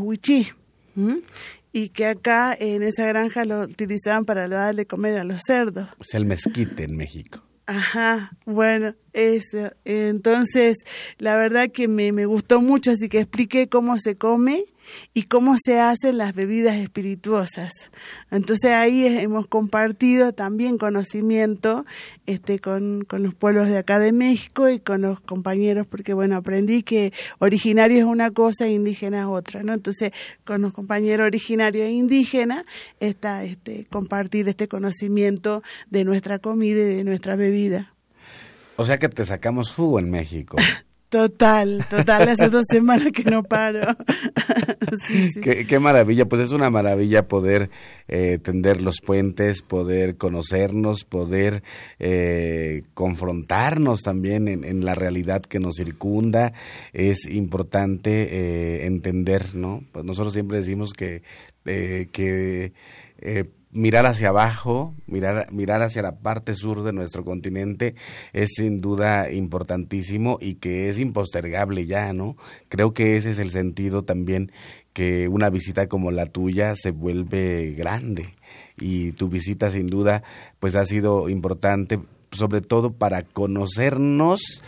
y 1.73 1.91
que 1.91 2.07
acá 2.07 2.57
en 2.59 2.83
esa 2.83 3.07
granja 3.07 3.45
lo 3.45 3.63
utilizaban 3.63 4.25
para 4.25 4.49
darle 4.49 4.87
comer 4.87 5.19
a 5.19 5.25
los 5.25 5.43
cerdos. 5.47 5.89
Es 6.01 6.15
el 6.15 6.27
mezquite 6.27 6.85
en 6.85 6.97
México. 6.97 7.43
Ajá, 7.67 8.33
bueno, 8.47 8.97
eso. 9.13 9.71
Entonces, 9.85 10.79
la 11.19 11.37
verdad 11.37 11.71
que 11.71 11.87
me, 11.87 12.11
me 12.11 12.27
gustó 12.27 12.61
mucho, 12.61 12.91
así 12.91 13.09
que 13.09 13.21
expliqué 13.21 13.69
cómo 13.69 13.97
se 13.99 14.17
come 14.17 14.65
y 15.15 15.25
cómo 15.25 15.57
se 15.63 15.81
hacen 15.81 16.19
las 16.19 16.35
bebidas 16.35 16.77
espirituosas. 16.77 17.91
Entonces 18.31 18.73
ahí 18.73 19.07
hemos 19.07 19.47
compartido 19.47 20.33
también 20.33 20.79
conocimiento 20.79 21.85
este, 22.27 22.59
con, 22.59 23.05
con 23.05 23.23
los 23.23 23.35
pueblos 23.35 23.69
de 23.69 23.79
acá 23.79 23.99
de 23.99 24.13
México 24.13 24.69
y 24.69 24.81
con 24.81 25.03
los 25.03 25.21
compañeros, 25.21 25.87
porque 25.87 26.15
bueno, 26.15 26.37
aprendí 26.37 26.83
que 26.83 27.13
originario 27.39 27.99
es 27.99 28.05
una 28.05 28.31
cosa 28.31 28.67
e 28.67 28.73
indígena 28.73 29.21
es 29.21 29.27
otra, 29.27 29.63
¿no? 29.63 29.73
Entonces, 29.73 30.13
con 30.45 30.63
los 30.63 30.73
compañeros 30.73 31.27
originarios 31.27 31.87
e 31.87 31.91
indígenas 31.91 32.65
está 33.01 33.45
este, 33.45 33.87
compartir 33.91 34.49
este 34.49 34.69
conocimiento 34.69 35.63
de 35.91 36.05
nuestra 36.05 36.39
comida 36.39 36.81
y 36.81 36.97
de 36.97 37.05
nuestra 37.05 37.37
bebida. 37.37 37.95
O 38.77 38.85
sea 38.85 38.99
que 38.99 39.09
te 39.09 39.25
sacamos 39.25 39.73
jugo 39.73 39.99
en 39.99 40.11
México. 40.11 40.57
Total, 41.11 41.85
total, 41.91 42.29
hace 42.29 42.49
dos 42.51 42.67
semanas 42.71 43.11
que 43.13 43.29
no 43.29 43.43
paro. 43.43 43.81
Qué, 45.69 45.79
maravilla, 45.81 46.27
pues 46.27 46.41
es 46.41 46.53
una 46.53 46.71
maravilla 46.71 47.27
poder 47.27 47.69
eh, 48.07 48.39
tender 48.41 48.81
los 48.81 49.01
puentes, 49.05 49.61
poder 49.61 50.17
conocernos, 50.17 51.03
poder 51.03 51.65
eh, 51.99 52.85
confrontarnos 52.95 54.03
también 54.03 54.47
en, 54.47 54.85
la 54.85 54.95
realidad 54.95 55.43
que 55.43 55.59
nos 55.59 55.75
circunda. 55.79 56.53
Es 56.93 57.27
importante 57.27 58.29
eh, 58.31 58.87
entender, 58.87 59.57
¿no? 59.57 59.83
Pues 59.91 60.05
nosotros 60.05 60.33
siempre 60.33 60.59
decimos 60.59 60.93
que, 60.93 61.23
que 61.65 62.73
mirar 63.73 64.07
hacia 64.07 64.31
abajo, 64.31 64.95
mirar, 65.07 65.53
mirar 65.53 65.83
hacia 65.83 66.03
la 66.03 66.19
parte 66.19 66.55
sur 66.55 66.83
de 66.83 66.93
nuestro 66.93 67.25
continente 67.25 67.95
es 68.33 68.51
sin 68.57 68.81
duda 68.81 69.31
importantísimo 69.31 70.39
y 70.41 70.55
que 70.55 70.89
es 70.89 70.99
impostergable 70.99 71.87
ya, 71.87 72.13
¿no? 72.13 72.37
Creo 72.69 72.95
que 72.95 73.17
ese 73.17 73.31
es 73.31 73.39
el 73.39 73.51
sentido 73.51 74.03
también 74.03 74.53
que 74.93 75.29
una 75.29 75.51
visita 75.51 75.89
como 75.89 76.11
la 76.11 76.27
tuya 76.27 76.75
se 76.75 76.91
vuelve 76.91 77.75
grande 77.77 78.35
y 78.77 79.13
tu 79.13 79.29
visita 79.29 79.71
sin 79.71 79.87
duda 79.87 80.23
pues 80.59 80.75
ha 80.75 80.85
sido 80.85 81.29
importante 81.29 82.01
sobre 82.33 82.61
todo 82.61 82.93
para 82.93 83.23
conocernos 83.23 84.63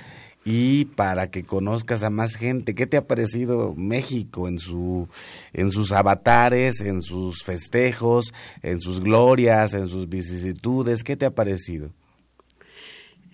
y 0.45 0.87
para 0.87 1.31
que 1.31 1.45
conozcas 1.45 2.03
a 2.03 2.11
más 2.11 2.35
gente. 2.35 2.75
¿Qué 2.75 2.87
te 2.87 2.97
ha 2.97 3.07
parecido 3.07 3.75
México 3.77 4.49
en 4.49 4.59
su 4.59 5.09
en 5.53 5.71
sus 5.71 5.93
avatares, 5.93 6.81
en 6.81 7.01
sus 7.03 7.43
festejos, 7.45 8.33
en 8.63 8.81
sus 8.81 9.01
glorias, 9.01 9.75
en 9.75 9.89
sus 9.89 10.09
vicisitudes? 10.09 11.05
¿Qué 11.05 11.17
te 11.17 11.27
ha 11.27 11.35
parecido? 11.35 11.91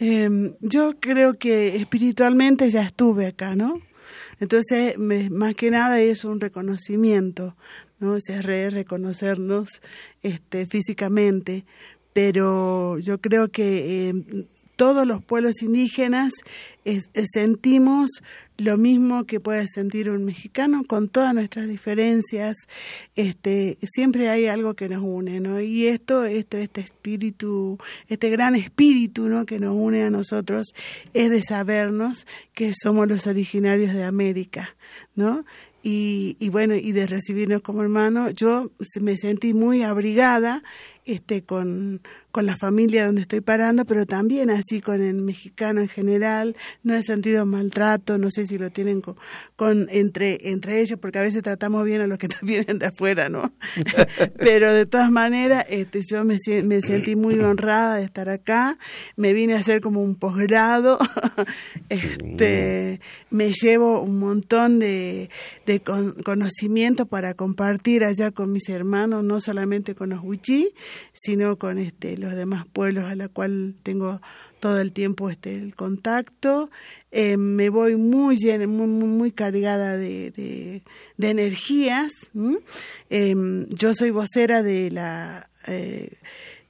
Em, 0.00 0.54
yo 0.60 0.94
creo 1.00 1.34
que 1.34 1.76
espiritualmente 1.76 2.70
ya 2.70 2.82
estuve 2.82 3.26
acá, 3.26 3.56
¿no? 3.56 3.80
Entonces, 4.40 4.96
más 4.98 5.56
que 5.56 5.70
nada 5.70 6.00
es 6.00 6.24
un 6.24 6.40
reconocimiento, 6.40 7.56
¿no? 7.98 8.16
Es 8.16 8.44
reconocernos 8.44 9.82
este, 10.22 10.66
físicamente, 10.66 11.64
pero 12.12 12.98
yo 12.98 13.20
creo 13.20 13.48
que 13.48 14.10
em, 14.10 14.24
todos 14.78 15.04
los 15.08 15.22
pueblos 15.24 15.60
indígenas 15.60 16.32
sentimos 17.34 18.08
lo 18.56 18.76
mismo 18.76 19.24
que 19.24 19.40
puede 19.40 19.66
sentir 19.66 20.08
un 20.08 20.24
mexicano 20.24 20.84
con 20.88 21.08
todas 21.08 21.34
nuestras 21.34 21.66
diferencias 21.66 22.56
este 23.16 23.76
siempre 23.82 24.28
hay 24.28 24.46
algo 24.46 24.74
que 24.74 24.88
nos 24.88 25.02
une 25.02 25.40
no 25.40 25.60
y 25.60 25.88
esto 25.88 26.24
este 26.24 26.62
este 26.62 26.80
espíritu 26.80 27.76
este 28.06 28.30
gran 28.30 28.54
espíritu 28.54 29.28
no 29.28 29.46
que 29.46 29.58
nos 29.58 29.74
une 29.74 30.04
a 30.04 30.10
nosotros 30.10 30.68
es 31.12 31.28
de 31.28 31.42
sabernos 31.42 32.26
que 32.54 32.72
somos 32.72 33.08
los 33.08 33.26
originarios 33.26 33.92
de 33.92 34.04
América 34.04 34.76
no 35.16 35.44
y, 35.80 36.36
y, 36.40 36.48
bueno, 36.48 36.74
y 36.74 36.90
de 36.90 37.06
recibirnos 37.06 37.62
como 37.62 37.82
hermanos, 37.82 38.32
yo 38.34 38.70
me 39.00 39.16
sentí 39.16 39.54
muy 39.54 39.84
abrigada 39.84 40.62
este, 41.08 41.42
con, 41.42 42.02
con 42.30 42.44
la 42.44 42.56
familia 42.56 43.06
donde 43.06 43.22
estoy 43.22 43.40
parando, 43.40 43.84
pero 43.86 44.04
también 44.04 44.50
así 44.50 44.80
con 44.80 45.02
el 45.02 45.14
mexicano 45.22 45.80
en 45.80 45.88
general. 45.88 46.54
No 46.82 46.94
he 46.94 47.02
sentido 47.02 47.46
maltrato, 47.46 48.18
no 48.18 48.30
sé 48.30 48.46
si 48.46 48.58
lo 48.58 48.70
tienen 48.70 49.02
con, 49.56 49.88
entre, 49.90 50.50
entre 50.50 50.80
ellos, 50.80 50.98
porque 51.00 51.18
a 51.18 51.22
veces 51.22 51.42
tratamos 51.42 51.84
bien 51.84 52.02
a 52.02 52.06
los 52.06 52.18
que 52.18 52.28
vienen 52.42 52.78
de 52.78 52.86
afuera, 52.86 53.28
¿no? 53.28 53.52
pero 54.38 54.72
de 54.72 54.86
todas 54.86 55.10
maneras, 55.10 55.64
este, 55.68 56.02
yo 56.08 56.24
me, 56.24 56.36
me 56.64 56.80
sentí 56.82 57.16
muy 57.16 57.38
honrada 57.40 57.96
de 57.96 58.04
estar 58.04 58.28
acá. 58.28 58.78
Me 59.16 59.32
vine 59.32 59.54
a 59.54 59.58
hacer 59.58 59.80
como 59.80 60.02
un 60.02 60.14
posgrado. 60.14 60.98
este, 61.88 63.00
me 63.30 63.50
llevo 63.52 64.02
un 64.02 64.18
montón 64.18 64.78
de, 64.78 65.30
de 65.64 65.80
conocimiento 65.80 67.06
para 67.06 67.32
compartir 67.32 68.04
allá 68.04 68.30
con 68.30 68.52
mis 68.52 68.68
hermanos, 68.68 69.24
no 69.24 69.40
solamente 69.40 69.94
con 69.94 70.10
los 70.10 70.22
huichí, 70.22 70.74
sino 71.12 71.58
con 71.58 71.78
este, 71.78 72.16
los 72.16 72.34
demás 72.34 72.66
pueblos 72.66 73.04
a 73.04 73.14
la 73.14 73.28
cual 73.28 73.74
tengo 73.82 74.20
todo 74.60 74.80
el 74.80 74.92
tiempo 74.92 75.30
este, 75.30 75.54
el 75.54 75.74
contacto. 75.74 76.70
Eh, 77.10 77.36
me 77.36 77.68
voy 77.68 77.96
muy 77.96 78.36
muy, 78.66 78.86
muy 78.86 79.32
cargada 79.32 79.96
de, 79.96 80.30
de, 80.30 81.30
energías. 81.30 82.12
Em, 83.10 83.66
yo 83.68 83.94
soy 83.94 84.10
vocera 84.10 84.62
de 84.62 84.90
la 84.90 85.48
eh, 85.66 86.12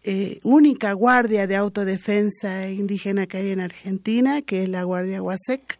eh, 0.05 0.39
única 0.43 0.93
guardia 0.93 1.47
de 1.47 1.57
autodefensa 1.57 2.71
indígena 2.71 3.27
que 3.27 3.39
hay 3.39 3.51
en 3.51 3.61
Argentina, 3.61 4.43
que 4.43 4.63
es 4.63 4.69
la 4.69 4.85
Guardia 4.85 5.23
Huasec, 5.23 5.79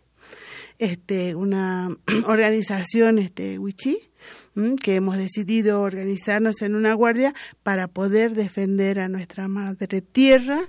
este, 0.79 1.35
una 1.35 1.89
organización 2.27 3.19
este, 3.19 3.59
wichí 3.59 4.08
que 4.83 4.97
hemos 4.97 5.17
decidido 5.17 5.83
organizarnos 5.83 6.63
en 6.63 6.75
una 6.75 6.95
guardia 6.95 7.35
para 7.63 7.87
poder 7.87 8.35
defender 8.35 8.99
a 8.99 9.09
nuestra 9.09 9.47
madre 9.47 10.01
tierra, 10.01 10.61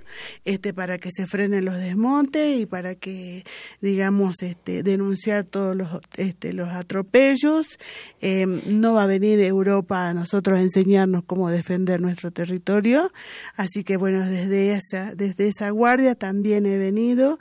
este, 0.44 0.72
para 0.72 0.98
que 0.98 1.10
se 1.10 1.26
frenen 1.26 1.64
los 1.64 1.76
desmontes 1.76 2.60
y 2.60 2.66
para 2.66 2.94
que, 2.94 3.44
digamos, 3.80 4.42
este, 4.42 4.82
denunciar 4.82 5.44
todos 5.44 5.74
los, 5.76 5.88
este, 6.16 6.52
los 6.52 6.68
atropellos. 6.68 7.78
Em, 8.20 8.60
no 8.66 8.94
va 8.94 9.04
a 9.04 9.06
venir 9.06 9.40
Europa 9.40 10.08
a 10.08 10.14
nosotros 10.14 10.58
a 10.58 10.62
enseñarnos 10.62 11.24
cómo 11.24 11.50
defender 11.50 12.00
nuestro 12.00 12.30
territorio, 12.30 13.12
así 13.56 13.82
que 13.82 13.96
bueno, 13.96 14.24
desde 14.24 14.74
esa, 14.74 15.14
desde 15.14 15.48
esa 15.48 15.70
guardia 15.70 16.14
también 16.14 16.66
he 16.66 16.78
venido. 16.78 17.38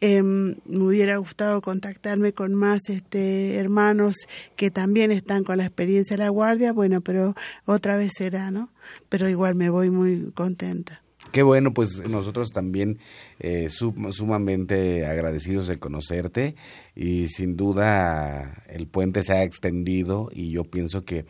Em, 0.00 0.56
me 0.66 0.84
hubiera 0.84 1.16
gustado 1.18 1.60
contactarme 1.60 2.32
con 2.32 2.54
más 2.54 2.88
este, 2.88 3.56
hermanos 3.56 4.16
que 4.56 4.70
también 4.70 5.12
están 5.12 5.44
con 5.44 5.58
la 5.58 5.64
experiencia 5.66 5.91
de 5.92 6.16
la 6.16 6.28
guardia, 6.28 6.72
bueno, 6.72 7.00
pero 7.00 7.34
otra 7.64 7.96
vez 7.96 8.12
será, 8.16 8.50
¿no? 8.50 8.70
Pero 9.08 9.28
igual 9.28 9.54
me 9.54 9.70
voy 9.70 9.90
muy 9.90 10.30
contenta. 10.32 11.02
Qué 11.30 11.42
bueno, 11.42 11.72
pues 11.72 12.08
nosotros 12.10 12.50
también 12.50 12.98
eh, 13.38 13.68
sumamente 13.70 15.06
agradecidos 15.06 15.66
de 15.66 15.78
conocerte 15.78 16.56
y 16.94 17.28
sin 17.28 17.56
duda 17.56 18.64
el 18.68 18.86
puente 18.86 19.22
se 19.22 19.32
ha 19.32 19.42
extendido 19.42 20.28
y 20.30 20.50
yo 20.50 20.64
pienso 20.64 21.04
que, 21.04 21.24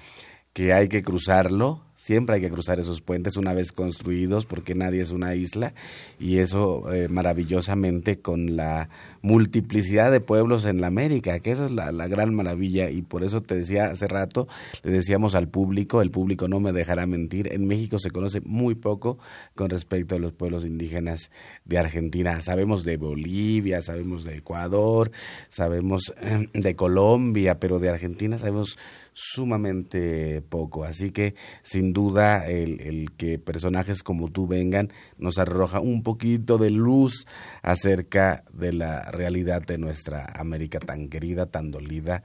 que 0.55 0.73
hay 0.73 0.89
que 0.89 1.03
cruzarlo 1.03 1.83
Siempre 2.03 2.35
hay 2.35 2.41
que 2.41 2.51
cruzar 2.51 2.81
esos 2.81 3.01
puentes 3.01 3.37
una 3.37 3.53
vez 3.53 3.71
construidos 3.71 4.45
porque 4.45 4.75
nadie 4.75 5.03
es 5.03 5.13
una 5.13 5.37
isla 5.37 5.73
y 6.19 6.39
eso 6.39 6.93
eh, 6.93 7.07
maravillosamente 7.07 8.19
con 8.19 8.57
la 8.57 8.89
multiplicidad 9.23 10.11
de 10.11 10.21
pueblos 10.21 10.65
en 10.65 10.81
la 10.81 10.89
América, 10.89 11.39
que 11.39 11.53
esa 11.53 11.67
es 11.67 11.71
la, 11.71 11.93
gran 12.09 12.35
maravilla 12.35 12.91
y 12.91 13.03
por 13.03 13.23
eso 13.23 13.41
te 13.41 13.55
decía 13.55 13.87
hace 13.87 14.09
rato, 14.09 14.49
le 14.83 14.91
decíamos 14.91 15.35
al 15.35 15.49
público, 15.49 16.03
el 16.03 16.11
público 16.11 16.49
no 16.49 16.61
me 16.61 16.73
dejará 16.73 17.07
mentir, 17.07 17.53
en 17.53 17.67
México 17.67 17.99
se 17.99 18.11
conoce 18.11 18.41
muy 18.41 18.75
poco 18.75 19.19
con 19.55 19.71
respecto 19.71 20.17
a 20.17 20.19
los 20.19 20.33
pueblos 20.33 20.65
indígenas 20.65 21.31
de 21.65 21.79
Argentina. 21.79 22.43
Sabemos 22.43 22.85
de 22.85 22.97
Bolivia, 22.97 23.81
sabemos 23.81 24.25
de 24.25 24.39
Ecuador, 24.39 25.13
sabemos 25.49 26.13
eh, 26.21 26.49
de 26.53 26.75
Colombia, 26.75 27.61
pero 27.61 27.79
de 27.79 27.91
Argentina 27.91 28.39
sabemos 28.39 28.77
sumamente 29.15 30.43
poco. 30.43 30.85
Así 30.85 31.11
que 31.11 31.35
sin 31.63 31.93
duda 31.93 32.49
el, 32.49 32.81
el, 32.81 33.13
que 33.13 33.39
personajes 33.39 34.03
como 34.03 34.31
tú 34.31 34.47
vengan 34.47 34.93
nos 35.19 35.39
arroja 35.39 35.81
un 35.81 36.03
poquito 36.03 36.59
de 36.59 36.71
luz 36.71 37.27
acerca 37.63 38.45
de 38.53 38.73
la 38.73 39.12
realidad 39.13 39.63
de 39.63 39.79
nuestra 39.79 40.27
América 40.35 40.79
tan 40.81 41.09
querida, 41.09 41.47
tan 41.47 41.71
dolida 41.71 42.25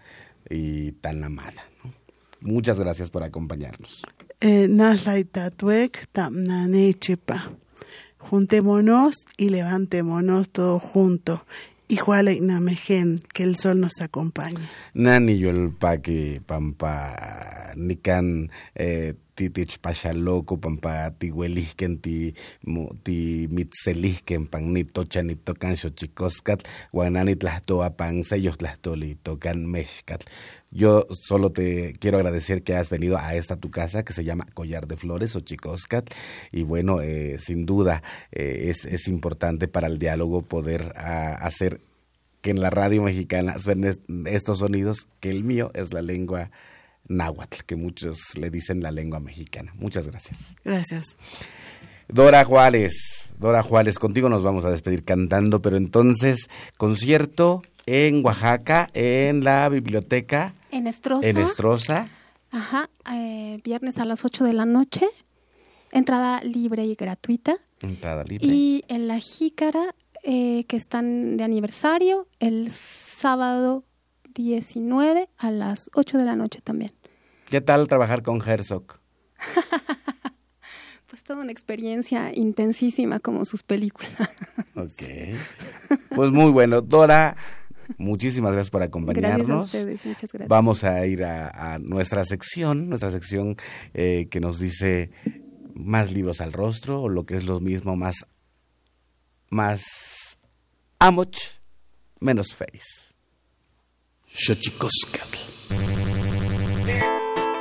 y 0.50 0.94
tan 0.94 1.24
amada. 1.24 1.64
Muchas 2.42 2.80
gracias 2.80 3.10
por 3.10 3.24
acompañarnos. 3.24 4.04
Eh, 4.40 4.68
Juntémonos 8.18 9.26
y 9.38 9.50
levantémonos 9.50 10.50
todos 10.50 10.82
juntos 10.82 11.42
Igual 11.90 12.28
Namejen, 12.42 13.22
que 13.34 13.44
el 13.44 13.56
sol 13.56 13.80
nos 13.80 14.02
acompañe. 14.02 14.60
Nani 14.94 15.40
yolpaki 15.40 16.42
pampa 16.46 17.16
nikan 17.78 18.52
eh, 18.76 19.14
titich 19.38 19.80
pachaloco 19.80 20.58
pampa 20.58 21.14
tihuelihken 21.20 22.02
ti 22.02 22.34
ti 23.06 23.48
mitzelihken 23.48 24.48
pan 24.52 24.74
nitocha 24.74 25.22
nitocan 25.24 25.78
xochicoscat 25.78 26.66
guanani 26.92 27.36
tlahtoa 27.40 27.90
pan 27.96 28.24
sellos 28.24 28.58
tlahtoli 28.58 29.16
tocan 29.24 29.64
mexcat. 29.70 30.26
Yo 30.72 31.08
solo 31.12 31.52
te 31.52 31.94
quiero 31.94 32.18
agradecer 32.18 32.62
que 32.64 32.76
has 32.76 32.90
venido 32.90 33.18
a 33.18 33.36
esta 33.36 33.56
tu 33.56 33.72
casa 33.72 34.04
que 34.04 34.14
se 34.14 34.24
llama 34.24 34.48
Collar 34.54 34.88
de 34.88 34.98
Flores 34.98 35.36
o 35.36 35.40
Chicoscat 35.40 36.10
y 36.52 36.64
bueno, 36.64 37.02
eh, 37.02 37.38
sin 37.40 37.66
duda 37.66 38.04
eh, 38.32 38.66
es, 38.70 38.86
es 38.86 39.08
importante 39.08 39.68
para 39.68 39.88
el 39.88 39.98
diálogo 39.98 40.42
poder 40.42 40.94
ah, 40.98 41.38
hacer 41.42 41.82
que 42.42 42.52
en 42.52 42.62
la 42.62 42.70
radio 42.70 43.02
mexicana 43.02 43.58
suenen 43.60 43.98
estos 44.26 44.60
sonidos, 44.60 45.08
que 45.20 45.30
el 45.30 45.44
mío 45.44 45.72
es 45.74 45.94
la 45.94 46.02
lengua 46.02 46.52
náhuatl, 47.08 47.64
que 47.66 47.76
muchos 47.76 48.18
le 48.38 48.50
dicen 48.50 48.82
la 48.82 48.92
lengua 48.92 49.20
mexicana. 49.20 49.74
Muchas 49.76 50.08
gracias. 50.08 50.56
Gracias. 50.64 51.18
Dora 52.10 52.46
Juárez, 52.46 53.34
Dora 53.38 53.64
Juárez, 53.64 54.00
contigo 54.00 54.30
nos 54.30 54.44
vamos 54.44 54.64
a 54.66 54.70
despedir 54.70 55.04
cantando, 55.04 55.62
pero 55.62 55.76
entonces, 55.76 56.50
concierto 56.78 57.64
en 57.88 58.24
Oaxaca, 58.24 58.90
en 58.94 59.44
la 59.44 59.68
biblioteca. 59.70 60.54
En 60.72 60.86
Estroza. 60.86 61.28
En 61.28 61.38
Estroza. 61.38 62.10
Ajá, 62.52 62.90
eh, 63.12 63.60
viernes 63.64 63.98
a 63.98 64.06
las 64.06 64.24
8 64.26 64.44
de 64.44 64.54
la 64.54 64.66
noche. 64.66 65.08
Entrada 65.92 66.42
libre 66.44 66.86
y 66.86 66.96
gratuita. 66.96 67.58
Entrada 67.82 68.24
libre. 68.26 68.46
Y 68.46 68.84
en 68.90 69.08
la 69.08 69.20
Jícara 69.20 69.96
eh, 70.24 70.66
que 70.66 70.76
están 70.76 71.38
de 71.38 71.46
aniversario 71.46 72.28
el 72.40 72.70
sábado 72.70 73.86
19 74.36 75.30
a 75.38 75.52
las 75.52 75.90
8 75.94 76.18
de 76.18 76.26
la 76.26 76.36
noche 76.36 76.60
también. 76.62 76.92
¿Qué 77.50 77.62
tal 77.62 77.88
trabajar 77.88 78.22
con 78.22 78.42
Herzog? 78.46 79.00
pues 81.10 81.24
toda 81.24 81.42
una 81.42 81.54
experiencia 81.54 82.36
intensísima 82.36 83.22
como 83.22 83.46
sus 83.46 83.64
películas. 83.64 84.30
ok. 84.76 85.38
Pues 86.16 86.32
muy 86.32 86.50
bueno. 86.50 86.82
Dora, 86.82 87.38
muchísimas 87.98 88.54
gracias 88.54 88.72
por 88.72 88.84
acompañarnos. 88.84 89.48
Gracias 89.48 89.76
a 89.76 89.78
ustedes, 89.78 90.06
muchas 90.06 90.32
gracias. 90.32 90.50
Vamos 90.50 90.84
a 90.84 91.06
ir 91.06 91.24
a, 91.24 91.78
nuestra 91.80 92.26
sección, 92.26 92.90
nuestra 92.90 93.12
sección 93.12 93.56
eh, 93.94 94.28
que 94.30 94.40
nos 94.40 94.60
dice 94.60 95.12
más 95.74 96.12
libros 96.12 96.42
al 96.42 96.54
rostro 96.54 97.02
o 97.02 97.10
lo 97.10 97.24
que 97.24 97.36
es 97.36 97.46
lo 97.46 97.60
mismo, 97.60 97.96
más 97.96 98.26
más 99.50 100.38
amoch, 101.00 101.38
menos 102.20 102.54
face. 102.54 103.14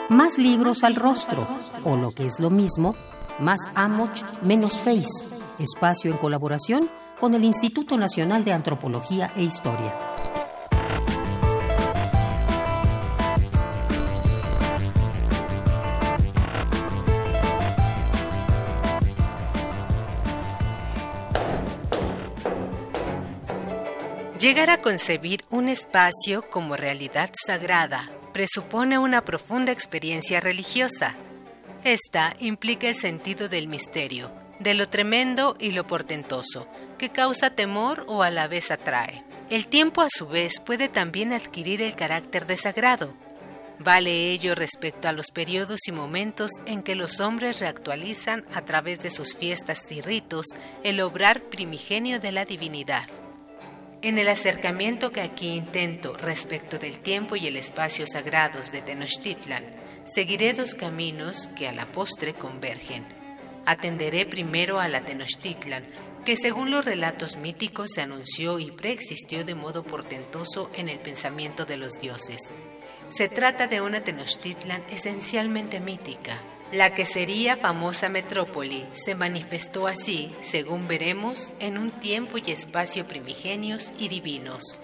Más 0.09 0.39
libros 0.39 0.85
al 0.85 0.95
rostro, 0.97 1.47
o 1.85 1.97
lo 1.97 2.11
que 2.11 2.27
es 2.27 2.41
lo 2.41 2.51
mismo, 2.51 2.97
más 3.39 3.61
amoch, 3.75 4.23
menos 4.43 4.79
face. 4.79 5.37
Espacio 5.59 6.11
en 6.11 6.19
colaboración 6.19 6.91
con 7.19 7.35
el 7.35 7.45
Instituto 7.45 7.97
Nacional 7.97 8.45
de 8.45 8.53
Antropología 8.53 9.33
e 9.37 9.43
Historia. 9.43 10.16
Llegar 24.41 24.69
a 24.69 24.83
concebir 24.83 25.47
un 25.49 25.71
espacio 25.71 26.43
como 26.51 26.77
realidad 26.77 27.31
sagrada 27.47 28.11
presupone 28.35 28.99
una 28.99 29.25
profunda 29.25 29.73
experiencia 29.73 30.41
religiosa. 30.41 31.15
Esta 31.85 32.37
implica 32.39 32.87
el 32.87 32.97
sentido 32.97 33.49
del 33.49 33.67
misterio, 33.67 34.31
de 34.61 34.75
lo 34.75 34.91
tremendo 34.91 35.57
y 35.59 35.73
lo 35.73 35.87
portentoso, 35.87 36.69
que 36.99 37.09
causa 37.09 37.49
temor 37.49 38.05
o 38.09 38.23
a 38.23 38.29
la 38.29 38.47
vez 38.47 38.71
atrae. 38.71 39.25
El 39.49 39.69
tiempo 39.69 40.03
a 40.03 40.09
su 40.11 40.29
vez 40.29 40.61
puede 40.61 40.91
también 40.91 41.33
adquirir 41.33 41.81
el 41.81 41.97
carácter 41.97 42.47
de 42.47 42.59
sagrado. 42.59 43.15
Vale 43.79 44.33
ello 44.33 44.55
respecto 44.55 45.09
a 45.09 45.13
los 45.13 45.31
periodos 45.31 45.81
y 45.87 45.93
momentos 45.93 46.51
en 46.67 46.83
que 46.83 46.95
los 46.95 47.21
hombres 47.21 47.61
reactualizan 47.61 48.45
a 48.55 48.61
través 48.67 49.03
de 49.03 49.09
sus 49.09 49.35
fiestas 49.35 49.91
y 49.91 50.03
ritos 50.03 50.45
el 50.83 51.01
obrar 51.01 51.41
primigenio 51.45 52.21
de 52.21 52.33
la 52.33 52.45
divinidad. 52.45 53.09
En 54.07 54.19
el 54.19 54.29
acercamiento 54.29 55.11
que 55.11 55.21
aquí 55.21 55.49
intento 55.49 56.17
respecto 56.17 56.79
del 56.79 57.01
tiempo 57.01 57.35
y 57.35 57.49
el 57.49 57.57
espacio 57.57 58.07
sagrados 58.07 58.71
de 58.71 58.81
Tenochtitlan, 58.81 59.65
seguiré 60.05 60.53
dos 60.53 60.77
caminos 60.77 61.49
que 61.57 61.67
a 61.67 61.73
la 61.73 61.91
postre 61.91 62.33
convergen. 62.33 63.05
Atenderé 63.67 64.25
primero 64.25 64.79
a 64.79 64.87
la 64.87 65.05
Tenochtitlan, 65.05 65.85
que 66.25 66.37
según 66.37 66.71
los 66.71 66.85
relatos 66.85 67.37
míticos 67.37 67.91
se 67.95 68.03
anunció 68.03 68.61
y 68.61 68.71
preexistió 68.71 69.45
de 69.45 69.57
modo 69.57 69.83
portentoso 69.83 70.71
en 70.77 70.89
el 70.89 71.01
pensamiento 71.01 71.65
de 71.65 71.77
los 71.77 71.95
dioses. 71.95 72.55
Se 73.09 73.29
trata 73.29 73.67
de 73.67 73.81
una 73.81 74.05
Tenochtitlan 74.05 74.85
esencialmente 74.89 75.81
mítica, 75.81 76.41
la 76.73 76.95
que 76.95 77.07
sería 77.07 77.57
famosa 77.57 78.09
metrópoli 78.09 78.85
se 78.93 79.15
manifestó 79.15 79.87
así, 79.87 80.35
según 80.41 80.89
veremos, 80.89 81.53
en 81.61 81.79
un 81.79 81.91
tiempo 81.91 82.39
y 82.39 82.51
espacio 82.51 83.07
primigenios 83.07 83.93
y 83.99 84.09
divinos. 84.09 84.81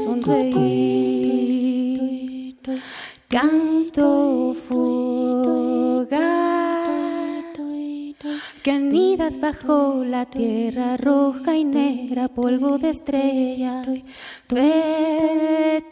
Sonreír. 0.04 0.92
Canto 3.28 4.54
fugaz 4.54 6.12
que 8.62 8.70
anidas 8.70 9.40
bajo 9.40 10.04
la 10.04 10.26
tierra 10.26 10.96
roja 10.96 11.56
y 11.56 11.64
negra, 11.64 12.28
polvo 12.28 12.78
de 12.78 12.90
estrellas, 12.90 14.14
fertilidad, 14.48 15.82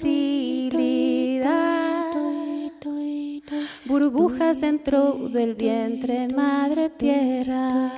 burbujas 3.86 4.60
dentro 4.60 5.14
del 5.30 5.54
vientre, 5.56 6.28
madre 6.28 6.90
tierra. 6.90 7.90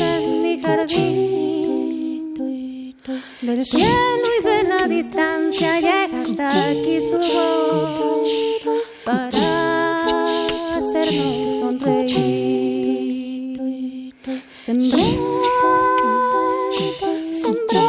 En 0.00 0.42
mi 0.42 0.60
jardín. 0.60 2.34
Del 3.40 3.64
cielo 3.64 4.28
y 4.38 4.42
de 4.44 4.62
la 4.64 4.88
distancia 4.88 5.80
llega 5.80 6.22
hasta 6.22 6.68
aquí 6.70 7.00
su 7.00 7.16
voz 7.16 8.28
para 9.04 10.04
hacernos 10.74 11.60
sonreír. 11.60 12.76
Sembré, 14.64 15.04
sembré, 17.30 17.88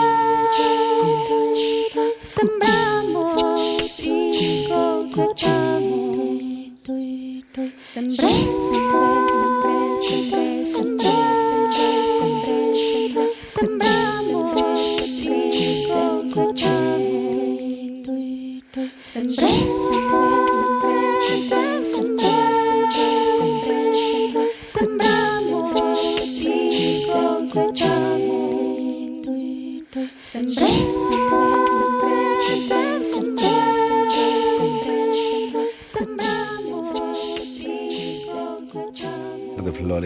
sembramos 2.21 3.99
y 3.99 4.67
cosechamos. 4.69 6.07
Sembré, 7.93 8.56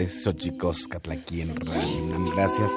Flores, 0.02 0.22
Xochicóscatl 0.22 1.12
aquí 1.12 1.40
en 1.40 1.54
Radio 1.56 2.04
UNAM. 2.04 2.26
Gracias 2.34 2.72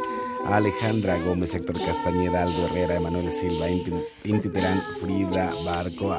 a 0.46 0.58
Alejandra 0.58 1.18
Gómez, 1.20 1.54
Héctor 1.54 1.78
Castañeda, 1.86 2.44
Aldo 2.44 2.68
Herrera, 2.68 2.96
Emanuel 2.96 3.32
Silva, 3.32 3.70
Inti, 3.70 4.50
Frida 5.00 5.52
Barco, 5.64 6.16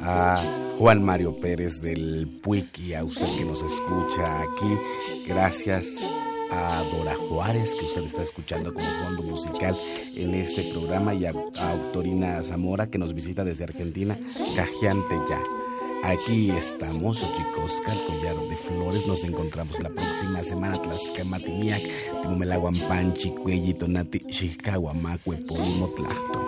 a, 0.00 0.36
Juan 0.78 1.02
Mario 1.04 1.40
Pérez 1.40 1.80
del 1.80 2.40
PUIC 2.42 2.78
y 2.78 2.94
a 2.94 3.04
usted 3.04 3.26
que 3.36 3.44
nos 3.44 3.62
escucha 3.62 4.42
aquí. 4.42 4.78
Gracias 5.26 6.06
a 6.50 6.84
Dora 6.92 7.16
Juárez, 7.28 7.74
que 7.74 7.86
usted 7.86 8.04
está 8.04 8.22
escuchando 8.22 8.72
como 8.72 8.86
fondo 8.86 9.22
musical 9.22 9.76
en 10.14 10.34
este 10.34 10.62
programa, 10.72 11.14
y 11.14 11.26
a, 11.26 11.30
a 11.30 11.70
Autorina 11.72 12.42
Zamora, 12.42 12.88
que 12.88 12.98
nos 12.98 13.12
visita 13.12 13.44
desde 13.44 13.64
Argentina, 13.64 14.16
Cajiante 14.54 15.16
ya. 15.28 15.57
Aquí 16.04 16.50
estamos, 16.50 17.22
Ochicosca, 17.22 17.92
el 17.92 18.00
collar 18.06 18.36
de 18.48 18.56
flores. 18.56 19.06
Nos 19.06 19.24
encontramos 19.24 19.78
la 19.82 19.90
próxima 19.90 20.42
semana. 20.42 20.74
Tlaxcamatiniac, 20.76 21.82
Timumelaguampanchi, 22.22 23.30
Cuelli, 23.30 23.74
Tonati, 23.74 24.20
Xixcahuamacue, 24.30 25.36
Polimo, 25.36 25.88
Tlacto. 25.88 26.47